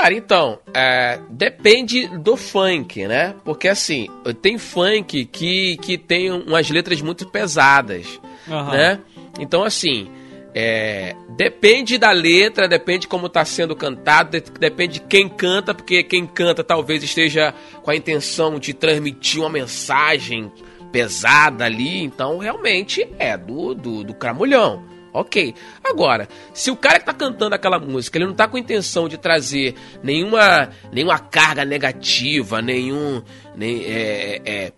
[0.00, 3.34] Cara, então, é, depende do funk, né?
[3.44, 4.06] Porque assim,
[4.40, 8.70] tem funk que, que tem umas letras muito pesadas, Aham.
[8.70, 9.00] né?
[9.40, 10.08] Então, assim,
[10.54, 16.04] é, depende da letra, depende como tá sendo cantado, de- depende de quem canta, porque
[16.04, 20.52] quem canta talvez esteja com a intenção de transmitir uma mensagem
[20.92, 24.84] pesada ali, então realmente é do, do, do cramulhão.
[25.12, 25.54] Ok.
[25.82, 29.16] Agora, se o cara que tá cantando aquela música, ele não tá com intenção de
[29.16, 33.22] trazer nenhuma, nenhuma carga negativa, nenhum.
[33.56, 34.72] Nem, é, é,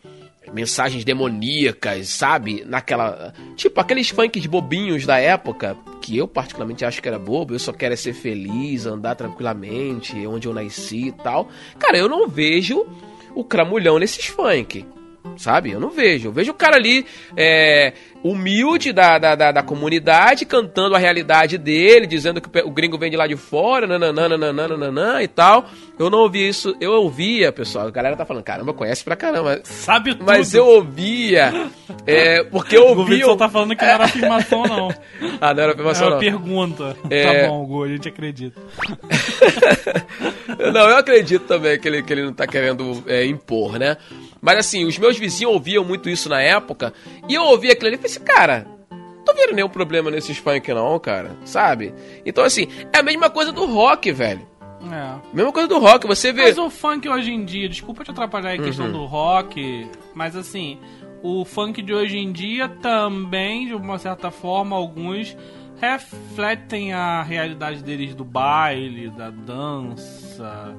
[0.52, 2.64] mensagens demoníacas, sabe?
[2.66, 3.32] Naquela.
[3.56, 7.72] Tipo, aqueles funks bobinhos da época, que eu particularmente acho que era bobo, eu só
[7.72, 11.48] quero é ser feliz, andar tranquilamente, onde eu nasci e tal.
[11.78, 12.86] Cara, eu não vejo
[13.34, 14.86] o cramulhão nesses funk.
[15.36, 15.70] Sabe?
[15.70, 16.28] Eu não vejo.
[16.28, 21.56] Eu vejo o cara ali é, humilde da, da, da, da comunidade, cantando a realidade
[21.59, 25.66] dele, dizendo que o o gringo vem de lá de fora, nananã e tal.
[25.98, 26.74] Eu não ouvi isso.
[26.80, 27.88] Eu ouvia, pessoal.
[27.88, 29.61] A galera tá falando, caramba, conhece pra caramba.
[29.64, 30.24] Sabe tudo.
[30.24, 31.52] Mas eu ouvia.
[32.06, 33.04] é, porque eu O ouvia.
[33.04, 34.88] Guvitzel tá falando que não era afirmação, não.
[35.40, 36.18] Ah, não era É afirmação, uma não.
[36.20, 36.96] pergunta.
[37.11, 37.42] É.
[37.42, 38.61] Tá bom, Gu, a gente acredita.
[40.72, 43.96] Não, eu acredito também que ele, que ele não tá querendo é, impor, né?
[44.40, 46.92] Mas assim, os meus vizinhos ouviam muito isso na época,
[47.28, 48.66] e eu ouvia aquilo ali e assim, cara,
[49.24, 51.94] tô vendo nenhum problema nesses funk não, cara, sabe?
[52.24, 54.48] Então assim, é a mesma coisa do rock, velho.
[54.90, 55.14] É.
[55.34, 56.44] Mesma coisa do rock, você vê...
[56.44, 58.92] Mas o funk hoje em dia, desculpa te atrapalhar questão Uhum.
[58.92, 60.78] do rock, mas assim,
[61.22, 65.36] o funk de hoje em dia também, de uma certa forma, alguns
[65.80, 70.74] refletem a realidade deles do baile, da dança.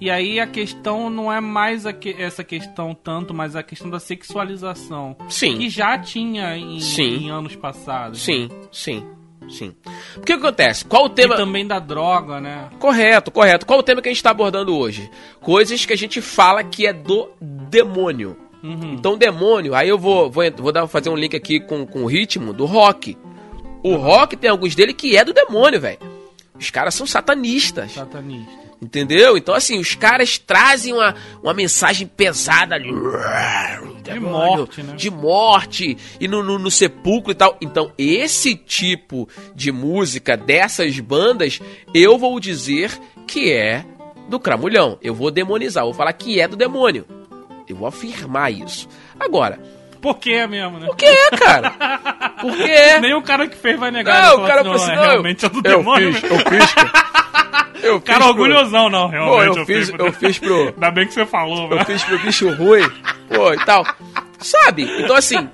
[0.00, 3.90] E aí a questão não é mais a que- essa questão tanto, mas a questão
[3.90, 5.14] da sexualização.
[5.28, 5.58] Sim.
[5.58, 8.20] Que já tinha em, em anos passados.
[8.22, 9.04] Sim, sim,
[9.48, 9.74] sim.
[10.16, 10.84] O que acontece?
[10.86, 11.36] Qual o E tema...
[11.36, 12.70] também da droga, né?
[12.78, 13.66] Correto, correto.
[13.66, 15.10] Qual o tema que a gente tá abordando hoje?
[15.40, 18.36] Coisas que a gente fala que é do demônio.
[18.62, 18.94] Uhum.
[18.94, 22.06] Então, demônio, aí eu vou, vou, vou dar, fazer um link aqui com, com o
[22.06, 23.16] ritmo do rock.
[23.82, 25.98] O rock tem alguns dele que é do demônio, velho.
[26.54, 27.92] Os caras são satanistas.
[27.92, 28.59] Satanista.
[28.82, 29.36] Entendeu?
[29.36, 32.90] Então, assim, os caras trazem uma, uma mensagem pesada ali.
[34.02, 34.94] De morte, né?
[34.96, 35.98] De morte.
[36.18, 37.56] E no, no, no sepulcro e tal.
[37.60, 41.60] Então, esse tipo de música dessas bandas,
[41.92, 43.84] eu vou dizer que é
[44.28, 44.98] do cramulhão.
[45.02, 47.04] Eu vou demonizar, vou falar que é do demônio.
[47.68, 48.88] Eu vou afirmar isso.
[49.18, 49.60] Agora,
[50.00, 50.86] Por que é mesmo, né?
[50.86, 51.70] por que é, cara?
[52.40, 53.00] Por que é?
[53.00, 54.22] Nem o cara que fez vai negar.
[54.22, 56.12] Não, o cara fala falou assim, não, não, eu, realmente é do eu demônio.
[56.14, 56.74] fiz, eu fiz.
[57.82, 59.58] Eu O cara fiz pro- orgulhosão, não, Pô, realmente.
[59.58, 61.84] eu fiz, pro- eu fiz pro, Ainda bem que você falou, eu né?
[61.84, 62.88] fiz pro bicho ruim,
[63.28, 63.84] pô, e tal.
[64.38, 64.90] Sabe?
[65.02, 65.48] Então, assim,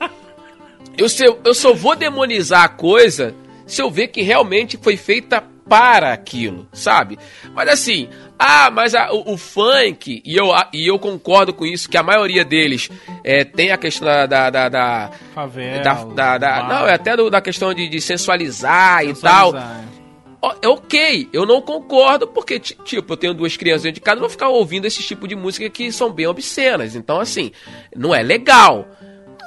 [0.97, 3.35] eu, se- eu só vou demonizar a coisa
[3.67, 7.19] se eu ver que realmente foi feita para aquilo, sabe?
[7.53, 11.65] Mas assim, ah, mas a- o, o funk, e eu, a- e eu concordo com
[11.65, 12.91] isso, que a maioria deles
[13.25, 14.27] é, tem a questão da.
[14.27, 15.83] da, da, da- Favela.
[15.83, 19.53] da- da- da- não, é até do- da questão de, de sensualizar, e tal.
[19.53, 19.97] sensualizar, é.
[20.63, 24.15] É ok, eu não concordo, porque, ti- tipo, eu tenho duas crianças dentro de casa,
[24.17, 26.95] não vou ficar ouvindo esse tipo de música que são bem obscenas.
[26.95, 27.51] Então, assim,
[27.97, 28.87] não é legal.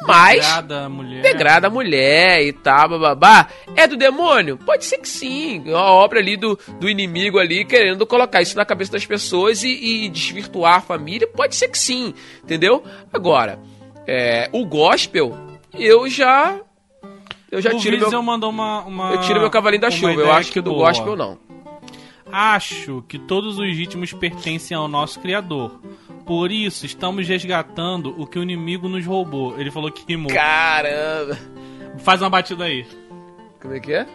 [0.08, 1.22] Mas Degrada a mulher.
[1.22, 3.48] degrada a mulher e tal, bababá.
[3.76, 4.58] É do demônio?
[4.58, 5.62] Pode ser que sim.
[5.66, 9.62] É uma obra ali do, do inimigo ali querendo colocar isso na cabeça das pessoas
[9.64, 9.70] e,
[10.06, 11.28] e desvirtuar a família.
[11.28, 12.84] Pode ser que sim, entendeu?
[13.14, 13.60] Agora,
[14.08, 15.36] é, o gospel,
[15.74, 16.60] eu já.
[17.52, 18.22] Eu já o tiro Wiesel meu.
[18.24, 20.14] mandou uma, uma- Eu tiro meu cavalinho da chuva.
[20.22, 20.88] Eu acho que do boa.
[20.88, 21.38] gospel não.
[22.32, 25.80] Acho que todos os ritmos pertencem ao nosso Criador.
[26.26, 29.60] Por isso, estamos resgatando o que o inimigo nos roubou.
[29.60, 30.32] Ele falou que rimou.
[30.32, 31.38] Caramba.
[32.00, 32.86] Faz uma batida aí.
[33.60, 34.06] Como é que é?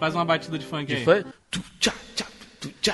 [0.00, 1.24] Faz uma batida de funk De aí.
[1.78, 1.92] tchá.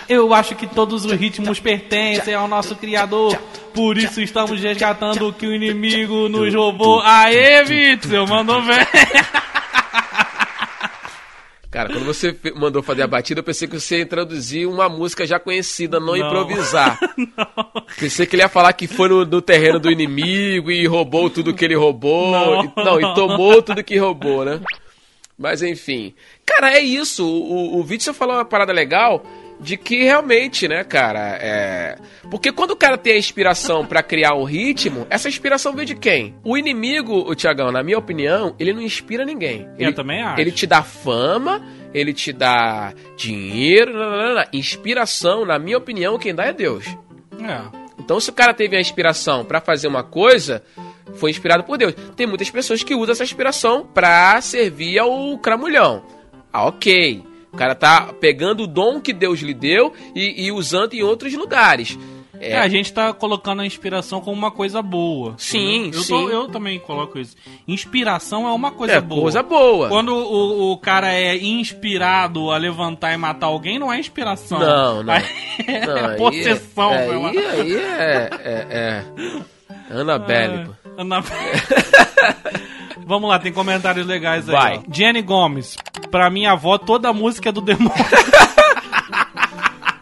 [0.09, 3.37] Eu acho que todos os ritmos pertencem ao nosso Criador.
[3.75, 7.01] Por isso estamos resgatando o que o inimigo nos roubou.
[7.01, 8.77] Aê, Witzel, mandou bem.
[11.73, 15.27] Cara, quando você mandou fazer a batida, eu pensei que você ia introduzir uma música
[15.27, 16.17] já conhecida, não, Não.
[16.19, 16.99] improvisar.
[17.99, 21.55] Pensei que ele ia falar que foi no, no terreno do inimigo e roubou tudo
[21.55, 22.31] que ele roubou.
[22.31, 22.65] Não.
[22.65, 24.61] E, não, e tomou tudo que roubou, né?
[25.39, 26.13] Mas enfim.
[26.45, 27.27] Cara, é isso.
[27.27, 29.25] O, o, o Witzel falou uma parada legal
[29.63, 31.97] de que realmente, né, cara, é.
[32.29, 35.95] Porque quando o cara tem a inspiração pra criar um ritmo, essa inspiração vem de
[35.95, 36.35] quem?
[36.45, 39.69] O inimigo, o Tiagão, na minha opinião, ele não inspira ninguém.
[39.79, 40.41] Eu Ele, também acho.
[40.41, 41.63] Ele te dá fama,
[41.95, 44.49] ele te dá dinheiro, nananana.
[44.53, 46.85] inspiração, na minha opinião, quem dá é Deus.
[47.41, 47.61] É.
[47.99, 50.63] Então, se o cara teve a inspiração pra fazer uma coisa,
[51.15, 51.95] foi inspirado por Deus.
[52.17, 56.03] Tem muitas pessoas que usam essa inspiração pra servir ao cramulhão.
[56.53, 57.23] Ah, ok.
[57.53, 61.33] O cara tá pegando o dom que Deus lhe deu e, e usando em outros
[61.35, 61.99] lugares.
[62.41, 65.35] É, a gente tá colocando a inspiração como uma coisa boa.
[65.39, 66.13] Sim, eu, sim.
[66.13, 67.37] tô- eu também coloco isso.
[67.69, 69.21] Inspiração é uma coisa é boa.
[69.23, 69.89] coisa boa.
[69.89, 74.59] Quando o, o cara é inspirado a levantar e matar alguém, não é inspiração.
[74.59, 75.13] Não, não.
[75.15, 75.23] Aí
[75.69, 77.31] é Não, aí possessão, é, sei lá.
[77.31, 79.05] aí, aí é, é, é.
[80.67, 80.75] Pô.
[80.99, 81.23] Ana-
[83.07, 84.55] Vamos lá, tem comentários legais aí.
[84.55, 84.83] Vai.
[84.91, 85.77] Jenny Gomes.
[86.11, 87.93] Pra minha avó, toda música é do demônio.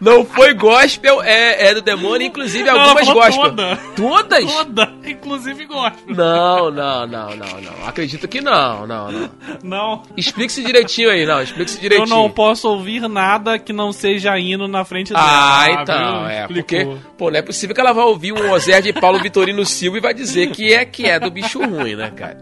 [0.01, 3.43] Não foi gospel, é, é do demônio, inclusive algumas falou gospel.
[3.43, 3.79] toda.
[3.95, 4.43] Todas?
[4.51, 6.15] toda, inclusive gospel.
[6.15, 7.87] Não, não, não, não, não.
[7.87, 9.29] Acredito que não, não, não.
[9.63, 11.39] Não, Explique-se direitinho aí, não.
[11.39, 12.09] Explique-se eu direitinho.
[12.09, 15.23] não posso ouvir nada que não seja hino na frente dela.
[15.23, 15.81] Ah, viu?
[15.81, 16.41] então, é.
[16.41, 16.63] Explicou.
[16.63, 16.87] Porque,
[17.17, 20.01] pô, não é possível que ela vá ouvir um Ozé de Paulo Vitorino Silva e
[20.01, 22.37] vai dizer que é que é do bicho ruim, né, cara?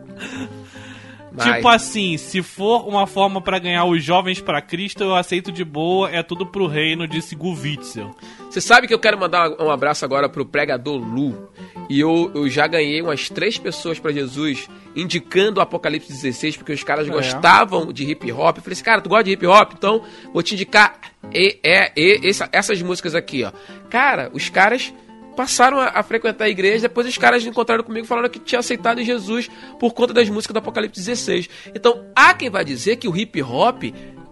[1.46, 5.52] Mas- Tipo assim, se for uma forma pra ganhar os jovens pra Cristo, eu aceito
[5.52, 8.12] de boa, é tudo pro reino, disse Gu Witzel.
[8.50, 11.50] Você sabe que eu quero mandar um abraço agora pro pregador Lu.
[11.90, 16.74] E eu, eu já ganhei umas três pessoas pra Jesus indicando o Apocalipse 16, porque
[16.74, 17.12] os caras É.
[17.12, 18.58] gostavam de hip hop.
[18.58, 19.74] Eu falei assim, cara, tu gosta de hip hop?
[19.78, 20.02] Então
[20.34, 21.00] vou te indicar
[21.34, 23.52] e, é, e- essa- essas músicas aqui, ó.
[23.90, 24.94] Cara, os caras
[25.40, 28.60] passaram a, a frequentar a igreja, depois os caras encontraram comigo e falaram que tinha
[28.60, 29.50] aceitado Jesus
[29.80, 31.50] por conta das músicas do Apocalipse 16.
[31.74, 33.84] Então, há quem vai dizer que o hip hop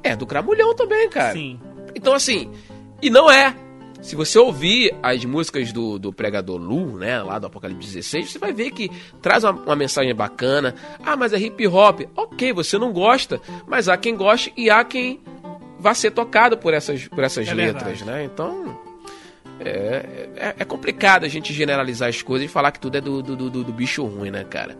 [0.03, 1.31] é do cramulhão também, cara.
[1.31, 1.61] Sim.
[1.95, 2.51] Então, assim,
[3.01, 3.55] e não é.
[4.01, 8.37] Se você ouvir as músicas do, do pregador Lu, né, lá do Apocalipse 16, você
[8.37, 8.91] vai ver que
[9.21, 10.75] traz uma, uma mensagem bacana.
[11.05, 12.01] Ah, mas é hip hop.
[12.17, 15.21] Ok, você não gosta, mas há quem goste e há quem
[15.79, 18.05] vá ser tocado por essas, por essas É letras, verdade.
[18.05, 18.25] né?
[18.25, 18.86] Então.
[19.59, 23.21] É, é, é complicado a gente generalizar as coisas e falar que tudo é do,
[23.21, 24.77] do, do, do bicho ruim, né, cara?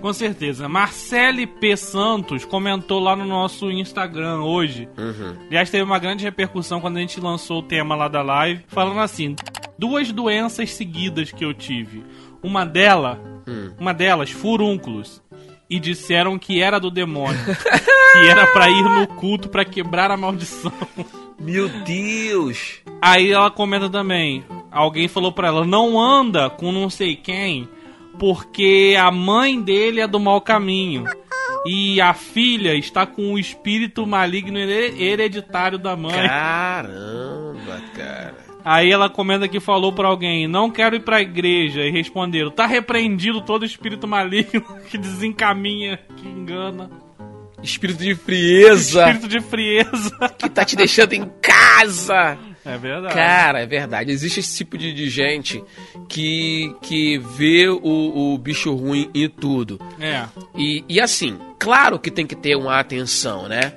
[0.00, 0.68] Com certeza.
[0.68, 1.76] Marcele P.
[1.76, 4.88] Santos comentou lá no nosso Instagram hoje.
[4.96, 5.34] Uhum.
[5.46, 9.00] Aliás, teve uma grande repercussão quando a gente lançou o tema lá da live, falando
[9.00, 9.34] assim:
[9.78, 12.04] duas doenças seguidas que eu tive.
[12.42, 13.72] Uma dela, Hum.
[13.78, 15.22] uma delas, furúnculos.
[15.68, 17.40] E disseram que era do demônio.
[18.12, 20.72] que era pra ir no culto pra quebrar a maldição.
[21.38, 22.80] Meu Deus!
[23.00, 27.68] Aí ela comenta também: alguém falou pra ela, não anda com não sei quem,
[28.18, 31.04] porque a mãe dele é do mau caminho.
[31.68, 36.12] E a filha está com o espírito maligno here- hereditário da mãe.
[36.14, 38.46] Caramba, cara.
[38.64, 41.82] Aí ela comenta que falou pra alguém: Não quero ir pra igreja.
[41.82, 46.88] E responderam: Tá repreendido todo espírito maligno que desencaminha, que engana.
[47.62, 50.10] Espírito de frieza Espírito de frieza.
[50.38, 52.38] que tá te deixando em casa.
[52.64, 53.14] É verdade.
[53.14, 54.10] Cara, é verdade.
[54.10, 55.62] Existe esse tipo de, de gente
[56.08, 59.80] que, que vê o, o bicho ruim em tudo.
[60.00, 60.24] É.
[60.56, 63.72] E, e assim, claro que tem que ter uma atenção, né?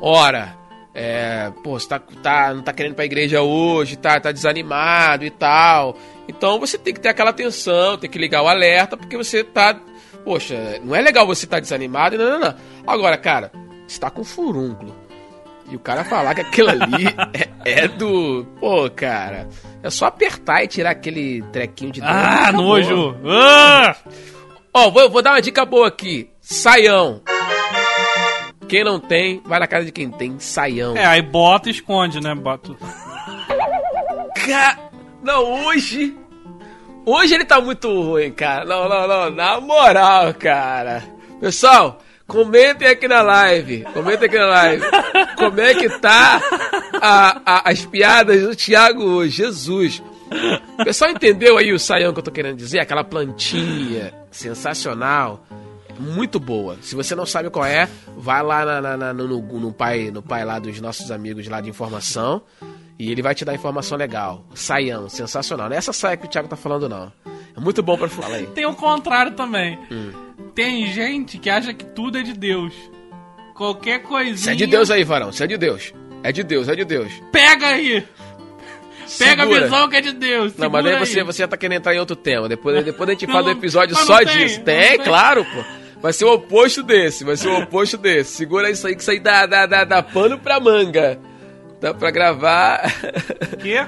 [0.00, 0.56] Ora,
[0.94, 5.24] é, pô, você tá, tá, não tá querendo ir pra igreja hoje, tá, tá desanimado
[5.24, 5.96] e tal.
[6.28, 9.78] Então você tem que ter aquela atenção, tem que ligar o alerta, porque você tá.
[10.24, 12.54] Poxa, não é legal você estar tá desanimado e não, não, não.
[12.86, 13.50] Agora, cara,
[13.86, 14.94] você tá com furúnculo.
[15.70, 17.06] E o cara falar que aquilo ali
[17.64, 18.44] é, é, do.
[18.58, 19.48] Pô, cara.
[19.82, 22.14] É só apertar e tirar aquele trequinho de dentro.
[22.14, 23.16] Ah, nojo!
[23.24, 23.96] Ah!
[24.74, 26.28] Ó, vou, vou dar uma dica boa aqui.
[26.40, 27.22] Saião.
[28.68, 30.38] Quem não tem, vai na casa de quem tem.
[30.38, 30.96] Saião.
[30.96, 32.34] É, aí bota e esconde, né?
[32.34, 32.74] Bota.
[34.34, 34.78] Ca...
[35.22, 36.16] Não, hoje.
[37.12, 38.64] Hoje ele tá muito ruim, cara.
[38.64, 39.30] Não, não, não.
[39.30, 41.02] Na moral, cara.
[41.40, 43.82] Pessoal, comentem aqui na live.
[43.92, 44.84] Comentem aqui na live.
[45.36, 46.40] Como é que tá
[47.02, 50.00] a, a, as piadas do Thiago Jesus?
[50.78, 52.78] O pessoal entendeu aí o saião que eu tô querendo dizer?
[52.78, 55.44] Aquela plantinha sensacional
[55.98, 56.78] muito boa.
[56.80, 60.22] Se você não sabe qual é, vai lá na, na, na, no, no, pai, no
[60.22, 62.40] pai lá dos nossos amigos lá de informação
[63.00, 64.44] e ele vai te dar informação legal.
[64.54, 65.70] Saião, sensacional.
[65.70, 67.10] Não é essa saia que o Thiago tá falando, não.
[67.56, 68.46] É muito bom para falar aí.
[68.48, 69.78] Tem o contrário também.
[69.90, 70.12] Hum.
[70.54, 72.74] Tem gente que acha que tudo é de Deus.
[73.54, 74.34] Qualquer coisinha.
[74.34, 75.30] Isso é de Deus aí, varão.
[75.30, 75.94] Isso é de Deus.
[76.22, 77.10] É de Deus, é de Deus.
[77.32, 78.06] Pega aí!
[79.18, 79.60] Pega Segura.
[79.60, 80.54] a visão que é de Deus.
[80.58, 82.50] Não, mas aí você, você já tá querendo entrar em outro tema.
[82.50, 84.60] Depois, depois a gente faz um episódio só tem, disso.
[84.60, 85.64] Tem, tem, claro, pô.
[86.02, 88.32] Vai ser o oposto desse, vai ser o oposto desse.
[88.32, 91.18] Segura isso aí, que isso aí dá, dá, dá, dá pano pra manga.
[91.80, 92.82] Dá pra gravar.
[93.60, 93.86] Quê?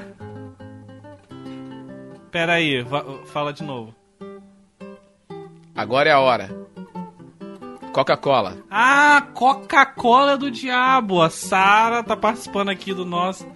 [2.31, 2.85] Pera aí,
[3.27, 3.95] fala de novo.
[5.75, 6.51] Agora é a hora.
[7.93, 8.57] Coca-Cola.
[8.71, 11.21] Ah, Coca-Cola do diabo.
[11.21, 13.47] A Sara tá participando aqui do nosso.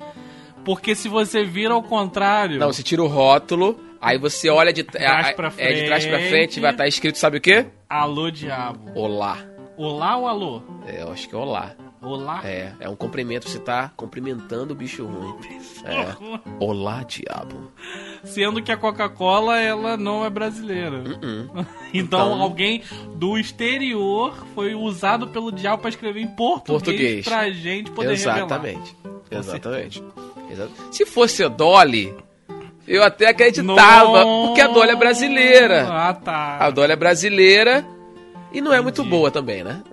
[0.62, 2.58] Porque se você vira ao contrário.
[2.58, 5.72] Não, você tira o rótulo, aí você olha de, trás pra frente.
[5.72, 7.66] É, de trás pra frente, vai estar tá escrito, sabe o quê?
[7.88, 8.90] Alô, diabo.
[8.94, 9.38] Olá.
[9.78, 10.62] Olá ou alô?
[10.86, 11.74] É, eu acho que é olá.
[12.06, 12.40] Olá?
[12.44, 15.34] É, é um cumprimento, você tá cumprimentando o bicho ruim.
[15.84, 16.14] É.
[16.60, 17.72] Olá, diabo.
[18.22, 20.98] Sendo que a Coca-Cola, ela não é brasileira.
[20.98, 21.66] Uh -uh.
[21.92, 22.84] então, então, alguém
[23.16, 27.24] do exterior foi usado pelo diabo para escrever em português, português.
[27.24, 28.94] pra gente poder Exatamente.
[29.28, 29.40] revelar.
[29.40, 30.04] Exatamente.
[30.48, 30.96] Exatamente.
[30.96, 32.14] Se fosse a Dolly,
[32.86, 34.46] eu até acreditava, no...
[34.46, 35.88] porque a Dolly é brasileira.
[35.90, 36.58] Ah, tá.
[36.60, 37.95] A Dolly é brasileira
[38.56, 39.82] e não é muito boa também, né?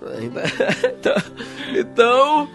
[0.98, 1.14] Então,
[1.78, 2.48] então,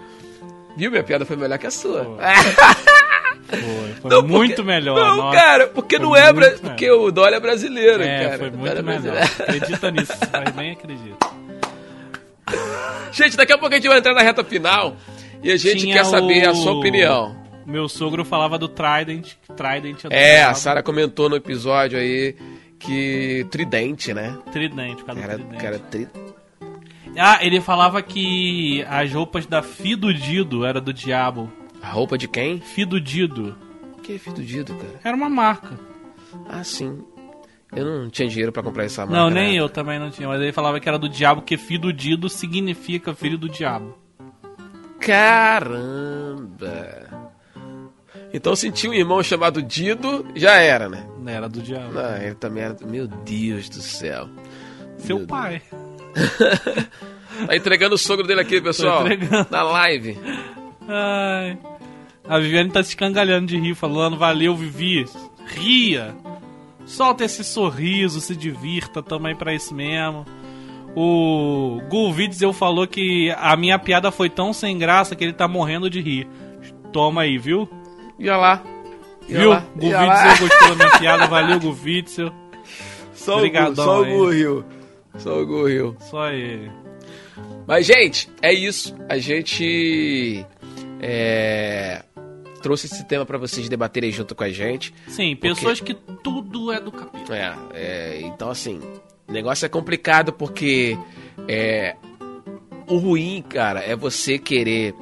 [0.75, 0.89] viu?
[0.89, 2.03] Minha piada foi melhor que a sua.
[2.03, 4.95] Foi, foi não, muito porque, melhor.
[4.95, 6.49] Não, nossa, cara, porque não é bra...
[6.59, 8.37] porque o Dolly é brasileiro, é, cara.
[8.39, 9.17] Foi muito é melhor.
[9.21, 11.27] Acredita nisso, faz bem acredita.
[13.11, 14.95] Gente, daqui a pouco a gente vai entrar na reta final
[15.43, 16.49] e a gente Tinha quer saber o...
[16.49, 17.37] a sua opinião.
[17.67, 19.33] Meu sogro falava do Trident.
[19.55, 22.35] Trident é, a Sara comentou no episódio aí
[22.79, 23.45] que.
[23.51, 24.37] Tridente, né?
[24.51, 25.63] Tridente, cara, do tridente.
[25.63, 26.07] Cara, tri...
[27.17, 31.51] Ah, ele falava que as roupas da Fido Dido era do diabo.
[31.81, 32.59] A roupa de quem?
[32.61, 33.55] Fido Dido.
[33.97, 34.99] O que é Fido Dido, cara?
[35.03, 35.77] Era uma marca.
[36.47, 37.03] Ah, sim.
[37.75, 39.15] Eu não tinha dinheiro para comprar essa marca.
[39.15, 40.27] Não, nem eu também não tinha.
[40.27, 43.97] Mas ele falava que era do diabo, porque Fido Dido significa filho do diabo.
[44.99, 46.47] Caramba!
[48.33, 51.05] Então se tinha um irmão chamado Dido, já era, né?
[51.19, 51.93] Não era do diabo.
[51.93, 52.75] Não, ele também era.
[52.85, 54.29] Meu Deus do céu.
[54.97, 55.61] Seu Meu pai.
[57.47, 59.03] tá entregando o sogro dele aqui, pessoal.
[59.49, 60.17] Na live.
[60.87, 61.57] Ai.
[62.27, 65.05] A Viviane tá se escangalhando de rir, falando, valeu, Vivi.
[65.47, 66.15] Ria.
[66.85, 70.25] Solta esse sorriso, se divirta, também pra isso mesmo.
[70.95, 71.79] O
[72.41, 76.01] eu falou que a minha piada foi tão sem graça que ele tá morrendo de
[76.01, 76.27] rir.
[76.91, 77.69] Toma aí, viu?
[78.19, 78.63] Ia lá.
[79.27, 79.51] Ia Viu?
[79.75, 81.27] Guvitzel gostou da minha piada.
[81.27, 82.33] Valeu, Guvitzel.
[83.13, 84.65] Só Obrigadão, o Só o Gu
[85.17, 86.71] Só o Gu Só ele.
[87.65, 88.95] Mas, gente, é isso.
[89.07, 90.45] A gente
[91.01, 92.03] é,
[92.61, 94.93] trouxe esse tema para vocês debaterem junto com a gente.
[95.07, 95.49] Sim, porque...
[95.49, 97.33] pessoas que tudo é do capítulo.
[97.33, 98.79] É, é, então assim,
[99.27, 100.97] o negócio é complicado porque
[101.47, 101.95] é,
[102.87, 104.93] o ruim, cara, é você querer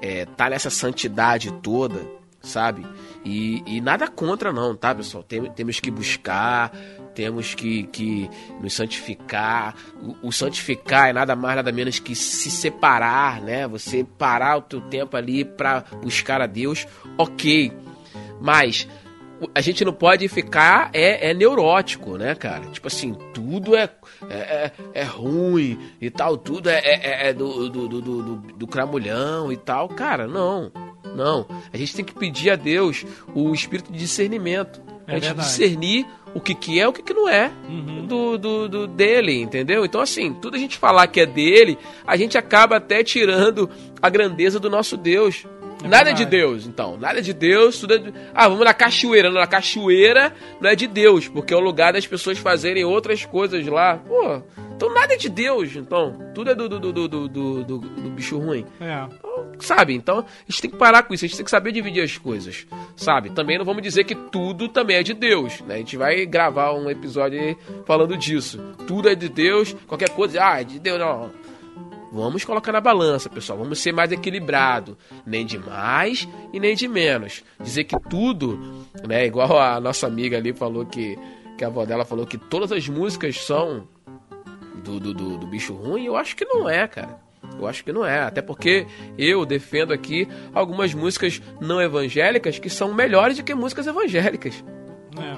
[0.00, 2.86] é, tá nessa santidade toda sabe?
[3.24, 5.22] E, e, nada contra, não, tá, pessoal?
[5.22, 6.72] Tem, temos que buscar,
[7.14, 8.28] temos que, que
[8.60, 9.74] nos santificar.
[10.02, 13.66] O, o, santificar é nada mais, nada menos que se separar, né?
[13.68, 16.86] Você parar o teu tempo ali para buscar a Deus,
[17.16, 17.72] ok.
[18.40, 18.88] Mas
[19.54, 22.66] a gente não pode ficar é, é neurótico, né, cara?
[22.66, 23.88] Tipo assim, tudo é,
[24.28, 28.66] é, é, é ruim e tal, tudo é, é, é do, do, do, do, do
[28.66, 29.88] cramulhão e tal.
[29.88, 30.70] Cara, não.
[31.14, 31.46] Não.
[31.72, 34.80] A gente tem que pedir a Deus o espírito de discernimento.
[35.06, 35.48] É a gente verdade.
[35.48, 38.06] discernir o que, que é e o que, que não é Uhum.
[38.06, 39.84] do, do, do- dele, entendeu?
[39.84, 41.76] Então, assim, tudo a gente falar que é dele,
[42.06, 43.68] a gente acaba até tirando
[44.00, 45.44] a grandeza do nosso Deus.
[45.84, 46.24] É nada é verdade.
[46.24, 46.96] de Deus, então.
[46.96, 48.14] Nada é de Deus, tudo é de...
[48.32, 49.28] Ah, vamos na cachoeira.
[49.28, 53.24] Não, na cachoeira não é de Deus, porque é o lugar das pessoas fazerem outras
[53.24, 53.96] coisas lá.
[53.98, 54.40] Pô,
[54.76, 56.16] então nada é de Deus, então.
[56.34, 57.28] Tudo é do, do, do, do, do,
[57.64, 58.64] do- do bicho ruim.
[58.80, 59.06] É.
[59.58, 59.94] Sabe?
[59.94, 62.18] Então, a gente tem que parar com isso, a gente tem que saber dividir as
[62.18, 62.66] coisas,
[62.96, 63.30] sabe?
[63.30, 65.76] Também não vamos dizer que tudo também é de Deus, né?
[65.76, 67.56] A gente vai gravar um episódio aí
[67.86, 68.58] falando disso.
[68.86, 71.30] Tudo é de Deus, qualquer coisa, ah, é de Deus, não.
[72.12, 73.58] Vamos colocar na balança, pessoal.
[73.58, 74.98] Vamos ser mais equilibrado.
[75.24, 77.42] Nem de mais e nem de menos.
[77.58, 79.24] Dizer que tudo, né?
[79.24, 81.18] Igual a nossa amiga ali falou que,
[81.56, 83.88] que a avó dela falou que todas as músicas são
[84.84, 87.18] do, do, do, do bicho ruim, eu acho que não é, cara.
[87.58, 88.20] Eu acho que não é.
[88.20, 88.86] Até porque
[89.18, 94.64] eu defendo aqui algumas músicas não evangélicas que são melhores do que músicas evangélicas,
[95.18, 95.36] É.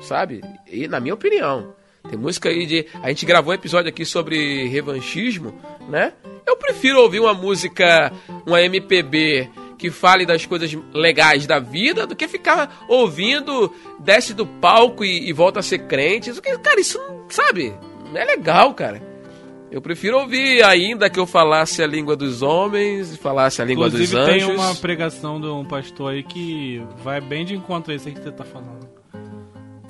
[0.00, 0.40] sabe?
[0.70, 1.74] E na minha opinião.
[2.08, 2.86] Tem música aí de.
[3.02, 5.54] A gente gravou um episódio aqui sobre revanchismo,
[5.88, 6.12] né?
[6.46, 8.12] Eu prefiro ouvir uma música,
[8.46, 9.48] uma MPB
[9.78, 15.28] que fale das coisas legais da vida do que ficar ouvindo, desce do palco e,
[15.28, 16.28] e volta a ser crente.
[16.28, 17.24] Isso Cara, isso não.
[17.30, 17.74] Sabe?
[18.12, 19.00] Não é legal, cara.
[19.70, 24.14] Eu prefiro ouvir ainda que eu falasse a língua dos homens, falasse a língua Inclusive
[24.16, 24.54] dos tem anjos.
[24.54, 28.22] uma pregação de um pastor aí que vai bem de encontro a isso aí que
[28.22, 28.88] você tá falando.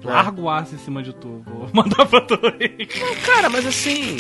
[0.03, 0.07] É.
[0.07, 1.43] Larga o aço em cima de tu.
[1.47, 2.87] Vou mandar pra tu aí.
[3.27, 4.17] Cara, mas assim.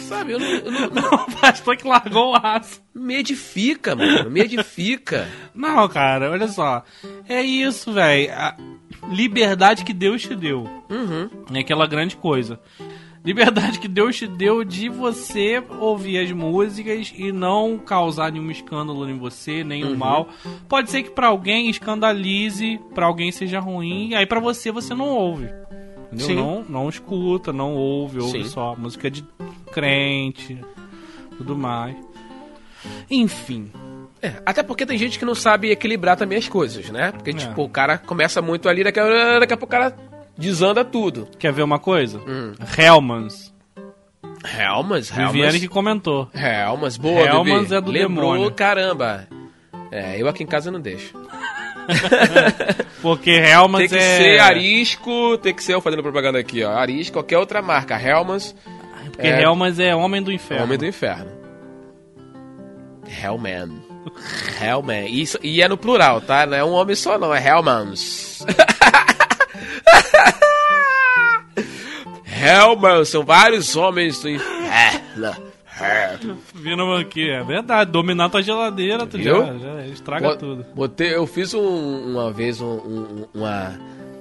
[0.00, 2.80] Sabe, eu não, eu não- não- O pastor que largou o aço.
[2.94, 4.30] me edifica, mano.
[4.30, 5.26] Me edifica.
[5.54, 6.82] Não, cara, olha só.
[7.28, 8.30] É isso, velho.
[8.32, 8.56] A
[9.08, 10.68] liberdade que Deus te deu.
[10.90, 11.30] Uhum.
[11.54, 12.60] É aquela grande coisa.
[13.24, 19.08] Liberdade que Deus te deu de você ouvir as músicas e não causar nenhum escândalo
[19.08, 19.96] em você, nenhum Uhum.
[19.96, 20.28] mal.
[20.68, 25.08] Pode ser que pra alguém escandalize, pra alguém seja ruim, aí pra você você não
[25.08, 25.48] ouve.
[26.12, 28.48] Não, não escuta, não ouve, ouve Sim.
[28.48, 29.24] só música de
[29.72, 30.60] crente,
[31.38, 31.96] tudo mais.
[33.10, 33.70] Enfim,
[34.22, 37.12] É, até porque tem gente que não sabe equilibrar também as coisas, né?
[37.12, 37.34] Porque, É.
[37.34, 39.90] tipo, o cara começa muito ali, daqui a, daqui a pouco o cara
[40.36, 41.28] desanda tudo.
[41.38, 42.18] quer ver uma coisa?
[42.18, 42.52] Hum.
[42.78, 43.52] Hellmans.
[44.58, 45.56] Helmas, Viviane Helmas.
[45.58, 46.28] que comentou.
[46.34, 47.74] Helmas, boa, Helmans Vivi.
[47.76, 48.52] é do Lembrou, demônio.
[48.52, 49.26] caramba.
[49.90, 51.14] É, eu aqui em casa não deixo.
[53.00, 54.16] Porque Hellmans Tem que é...
[54.18, 56.72] ser Arisco, tem que ser, eu fazendo propaganda aqui, ó.
[56.76, 57.94] Arisco, qualquer outra marca.
[57.98, 58.54] Helmas,
[59.12, 59.42] Porque É.
[59.42, 59.48] É
[59.96, 60.64] homem do inferno.
[60.64, 61.30] Homem do Inferno.
[63.06, 63.82] Hellman.
[64.62, 65.06] Hellman.
[65.06, 66.46] Isso, e é no plural, tá?
[66.46, 67.34] Não é um homem só, não.
[67.34, 68.44] É Hellmans.
[72.26, 73.04] Hellman.
[73.04, 75.54] São vários homens do inferno.
[76.54, 77.90] Vindo aqui, é verdade.
[77.90, 80.66] Dominar tua geladeira, tu já, já estraga Bo- tudo.
[80.74, 83.78] Botei, eu fiz um- uma vez um- um- uma.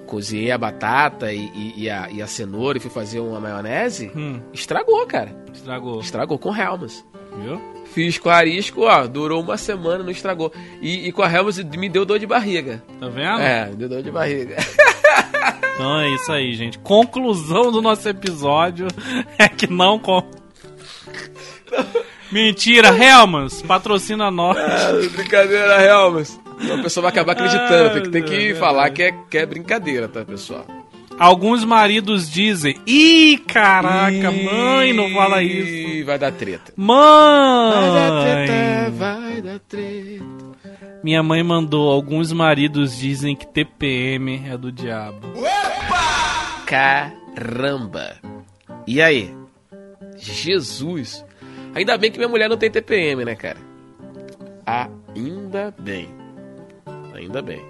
[0.08, 4.12] Cozinhei a batata e, e- e a, e a cenoura e fui fazer uma maionese.
[4.16, 5.36] Hum, Estragou, cara.
[5.52, 6.00] estragou.
[6.02, 7.04] Estragou com Helmans.
[7.42, 7.60] Viu?
[7.94, 10.52] Fiz com Arisco, ó, durou uma semana, não estragou.
[10.82, 12.84] E, com a Helmans me deu dor de barriga.
[13.00, 13.40] Tá vendo?
[13.42, 14.58] É, me deu dor de barriga.
[15.74, 16.78] Então é isso aí, gente.
[16.80, 18.88] Conclusão do nosso episódio
[19.38, 20.24] é que não com.
[22.32, 24.58] Mentira, Hellmans, patrocina nós.
[24.58, 26.40] Ah, brincadeira, Helmans.
[26.62, 27.94] Então a pessoa vai acabar acreditando.
[27.94, 30.66] Tem que, tem que Ai, falar que é, que é brincadeira, tá, pessoal?
[31.20, 36.06] Alguns maridos dizem: Ih, caraca, Ih, mãe, não fala isso.
[36.06, 36.74] Vai dar treta.
[36.76, 37.72] Mãe!
[37.72, 40.43] Vai dar treta, vai dar treta.
[41.04, 45.28] Minha mãe mandou: Alguns maridos dizem que TPM é do diabo.
[46.66, 48.16] Caramba.
[48.88, 49.36] E aí?
[50.18, 51.24] Jesus.
[51.76, 53.58] Ainda bem que minha mulher não tem TPM, né, cara?
[55.16, 56.08] Ainda bem.
[57.14, 57.62] Ainda bem.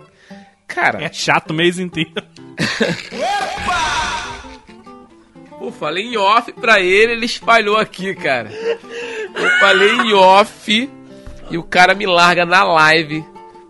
[0.67, 2.11] Cara, É chato o mês inteiro.
[5.59, 8.49] Pô, falei em off pra ele, ele espalhou aqui, cara.
[8.51, 10.89] Eu falei em off
[11.49, 13.23] e o cara me larga na live.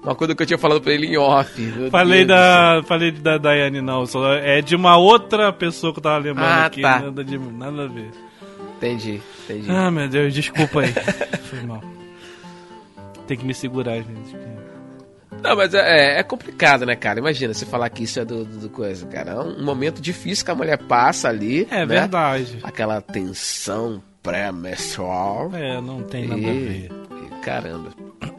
[0.03, 1.89] Uma coisa que eu tinha falado pra ele em off.
[1.89, 4.05] Falei Deus da, falei da Daiane, não.
[4.05, 6.81] Só é de uma outra pessoa que eu tava lembrando Ah, aqui.
[6.81, 6.99] tá.
[6.99, 8.11] Nada, de, nada a ver.
[8.77, 9.71] Entendi, entendi.
[9.71, 10.91] Ah, meu Deus, desculpa aí.
[11.49, 11.81] Foi mal.
[13.27, 14.35] Tem que me segurar, gente.
[15.41, 17.19] Não, mas é, é complicado, né, cara?
[17.19, 19.31] Imagina você falar que isso é do, do, do coisa, cara.
[19.31, 21.65] É um momento difícil que a mulher passa ali.
[21.71, 21.85] É né?
[21.85, 22.59] verdade.
[22.61, 25.49] Aquela tensão pré-menstrual.
[25.53, 26.89] É, não tem nada a ver.
[27.43, 27.89] Caramba.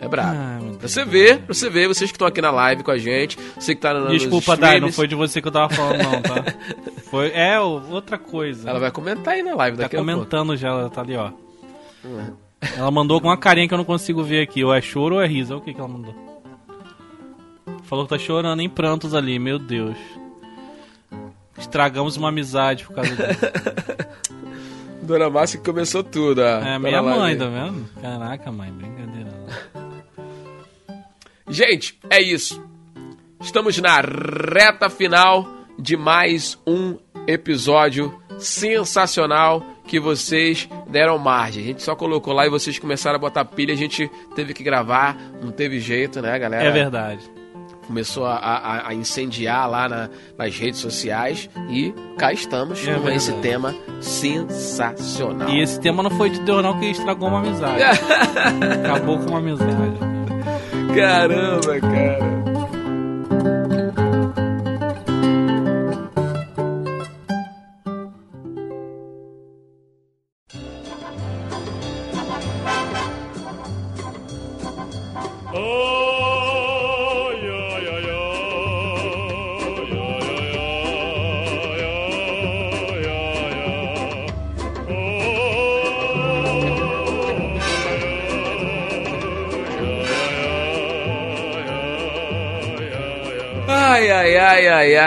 [0.00, 0.36] É brabo.
[0.36, 2.98] Ah, Pra você ver, pra você ver, vocês que estão aqui na live com a
[2.98, 6.02] gente, você que tá no, Desculpa, Dai, não foi de você que eu tava falando,
[6.02, 6.44] não, tá?
[7.10, 8.68] Foi, é outra coisa.
[8.68, 10.12] Ela vai comentar aí na live Tá daqui a pouco.
[10.12, 11.30] comentando já, ela tá ali, ó.
[12.04, 12.32] Hum.
[12.76, 14.64] Ela mandou com uma carinha que eu não consigo ver aqui.
[14.64, 15.52] Ou é choro ou é riso.
[15.54, 16.12] Olha o que, que ela mandou.
[17.84, 19.96] Falou que tá chorando em prantos ali, meu Deus.
[21.56, 23.40] Estragamos uma amizade por causa disso.
[25.02, 26.40] Dona Márcia que começou tudo.
[26.42, 27.88] É, Dona minha mãe, tá vendo?
[28.00, 29.30] Caraca, mãe, brincadeira.
[31.48, 32.62] Gente, é isso.
[33.40, 35.46] Estamos na reta final
[35.78, 41.62] de mais um episódio sensacional que vocês deram margem.
[41.62, 44.62] A gente só colocou lá e vocês começaram a botar pilha, a gente teve que
[44.62, 46.64] gravar, não teve jeito, né, galera?
[46.64, 47.30] É verdade.
[47.86, 50.08] Começou a, a- a incendiar lá na-
[50.38, 55.48] nas redes sociais e cá estamos É com esse tema sensacional.
[55.50, 57.82] E esse tema não foi de Deus não que estragou uma amizade.
[58.84, 59.72] Acabou com uma amizade.
[60.94, 62.33] Caramba, cara.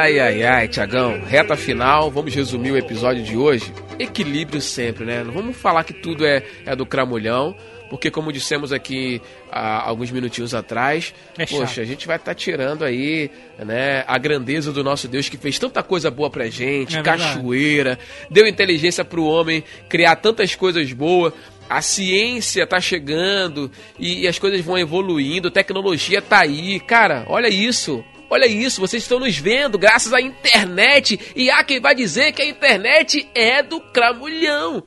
[0.08, 1.22] Ai, ai, ai, Tiagão.
[1.26, 3.74] Reta final, vamos resumir o episódio de hoje.
[4.00, 5.22] Equilíbrio sempre, né?
[5.22, 7.54] Não vamos falar que tudo é, é do cramulhão,
[7.90, 12.86] porque como dissemos aqui há alguns minutinhos atrás, É poxa, a gente vai estar tirando
[12.86, 13.30] aí,
[13.60, 17.24] né, a grandeza do nosso Deus que fez tanta coisa boa pra gente, É verdade.
[17.24, 18.00] cachoeira,
[18.32, 21.34] deu inteligência pro homem criar tantas coisas boas.
[21.70, 26.80] A ciência tá chegando e, e as coisas vão evoluindo, tecnologia tá aí.
[26.80, 28.02] Cara, olha isso.
[28.30, 31.20] Olha isso, vocês estão nos vendo graças à internet.
[31.36, 34.84] E há quem vai dizer que a internet é do cramulhão.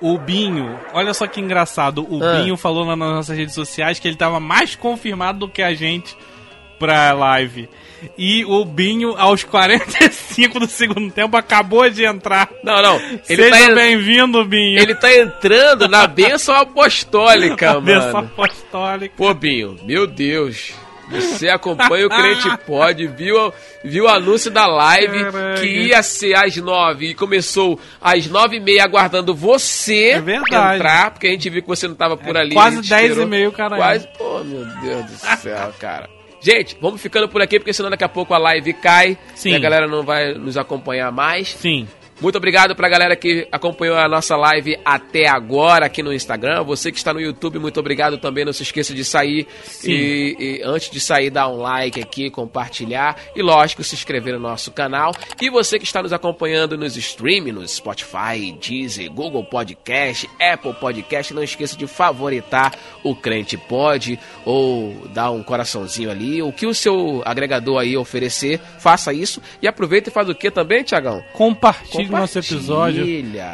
[0.00, 2.06] O Binho, olha só que engraçado.
[2.10, 2.34] O Ah.
[2.36, 5.74] Binho falou lá nas nossas redes sociais que ele tava mais confirmado do que a
[5.74, 6.16] gente
[6.78, 7.68] pra live.
[8.16, 12.48] E o Binho, aos 45 do segundo tempo, acabou de entrar.
[12.62, 12.96] Não, não.
[13.28, 14.78] Ele Seja tá, bem-vindo, Binho.
[14.80, 18.30] ele tá entrando na bênção apostólica, Cabeça mano.
[18.32, 19.14] apostólica.
[19.16, 20.72] Pô, Binho, meu Deus.
[21.10, 23.52] Você acompanha o Crente Pod, viu,
[23.84, 25.60] viu o anúncio da live Caraca.
[25.60, 31.10] que ia ser às nove e começou às nove e meia aguardando você É entrar,
[31.10, 32.54] porque a gente viu que você não tava por É, ali.
[32.54, 33.26] quase a gente 10 esperou.
[33.26, 33.82] e meio, caralho.
[33.82, 36.08] Quase, pô, meu Deus do céu, cara.
[36.40, 39.50] Gente, vamos ficando por aqui, porque senão daqui a pouco a live cai Sim.
[39.50, 41.48] e a galera não vai nos acompanhar mais.
[41.48, 41.86] Sim.
[42.20, 46.62] Muito obrigado pra galera que acompanhou a nossa live até agora aqui no Instagram.
[46.64, 48.44] Você que está no YouTube, muito obrigado também.
[48.44, 49.46] Não se esqueça de sair
[49.82, 54.40] e, e antes de sair, dar um like aqui, compartilhar e, lógico, se inscrever no
[54.40, 55.12] nosso canal.
[55.40, 61.32] E você que está nos acompanhando nos streams, no Spotify, Deezer, Google Podcast, Apple Podcast,
[61.32, 66.42] não esqueça de favoritar o Crente Pod ou dar um coraçãozinho ali.
[66.42, 69.40] O que o seu agregador aí oferecer, faça isso.
[69.62, 71.24] E aproveita e faz o que também, Tiagão?
[71.32, 73.04] Compartilhe o nosso episódio.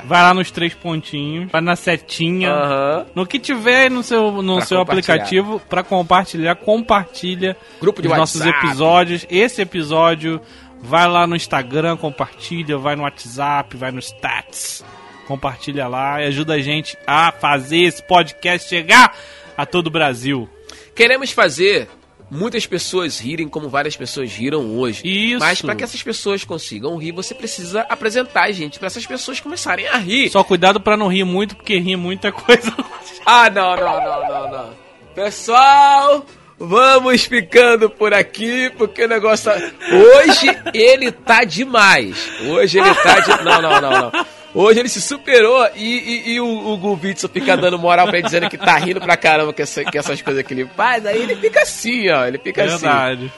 [0.05, 2.51] Vai lá nos três pontinhos, vai na setinha.
[2.53, 3.07] Aham.
[3.15, 8.17] No que tiver no seu, no Pra seu aplicativo pra compartilhar, compartilha Grupo de os
[8.17, 8.67] nossos WhatsApp.
[8.67, 9.27] episódios.
[9.31, 10.41] Esse episódio
[10.81, 14.85] vai lá no Instagram, compartilha, vai no WhatsApp, vai no Stats.
[15.27, 19.17] Compartilha lá e ajuda a gente a fazer esse podcast chegar
[19.57, 20.49] a todo o Brasil.
[20.95, 21.89] Queremos fazer
[22.31, 25.03] muitas pessoas rirem como várias pessoas riram hoje.
[25.05, 25.39] Isso.
[25.39, 29.41] Mas para que essas pessoas consigam rir, você precisa apresentar a gente para essas pessoas
[29.41, 30.31] começarem a rir.
[30.31, 32.73] Só cuidado pra não rir muito, porque rir é coisa.
[33.29, 34.71] Ah, não, não, não, não, não.
[35.13, 36.25] Pessoal,
[36.57, 39.57] vamos ficando por aqui, porque o negócio tá...
[39.57, 42.17] Hoje ele tá demais.
[42.47, 43.45] Hoje ele tá de...
[43.45, 44.27] Não, não, não, não.
[44.59, 48.25] Hoje ele se superou e, e, e o, o Gubitson fica dando moral pra ele,
[48.27, 51.05] dizendo que tá rindo pra caramba com, essa- com essas coisas que ele faz.
[51.05, 52.25] Aí ele fica assim, ó.
[52.25, 52.87] Ele fica assim.
[52.87, 53.31] Verdade.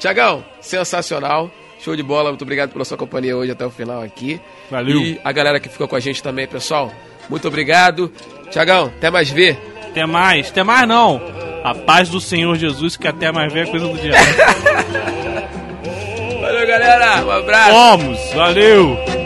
[0.00, 1.48] Tiagão, sensacional.
[1.80, 2.30] Show de bola.
[2.30, 4.40] Muito obrigado pela sua companhia hoje até o final aqui.
[4.68, 5.00] Valeu.
[5.00, 6.92] E a galera que ficou com a gente também, pessoal.
[7.30, 8.12] Muito obrigado.
[8.50, 9.56] Tiagão, até mais ver.
[9.86, 11.22] Até mais, até mais não.
[11.62, 14.18] A paz do Senhor Jesus, que até mais vem é coisa do diabo.
[16.40, 17.24] Valeu, galera.
[17.24, 17.70] Um abraço.
[17.72, 19.17] Vamos, valeu!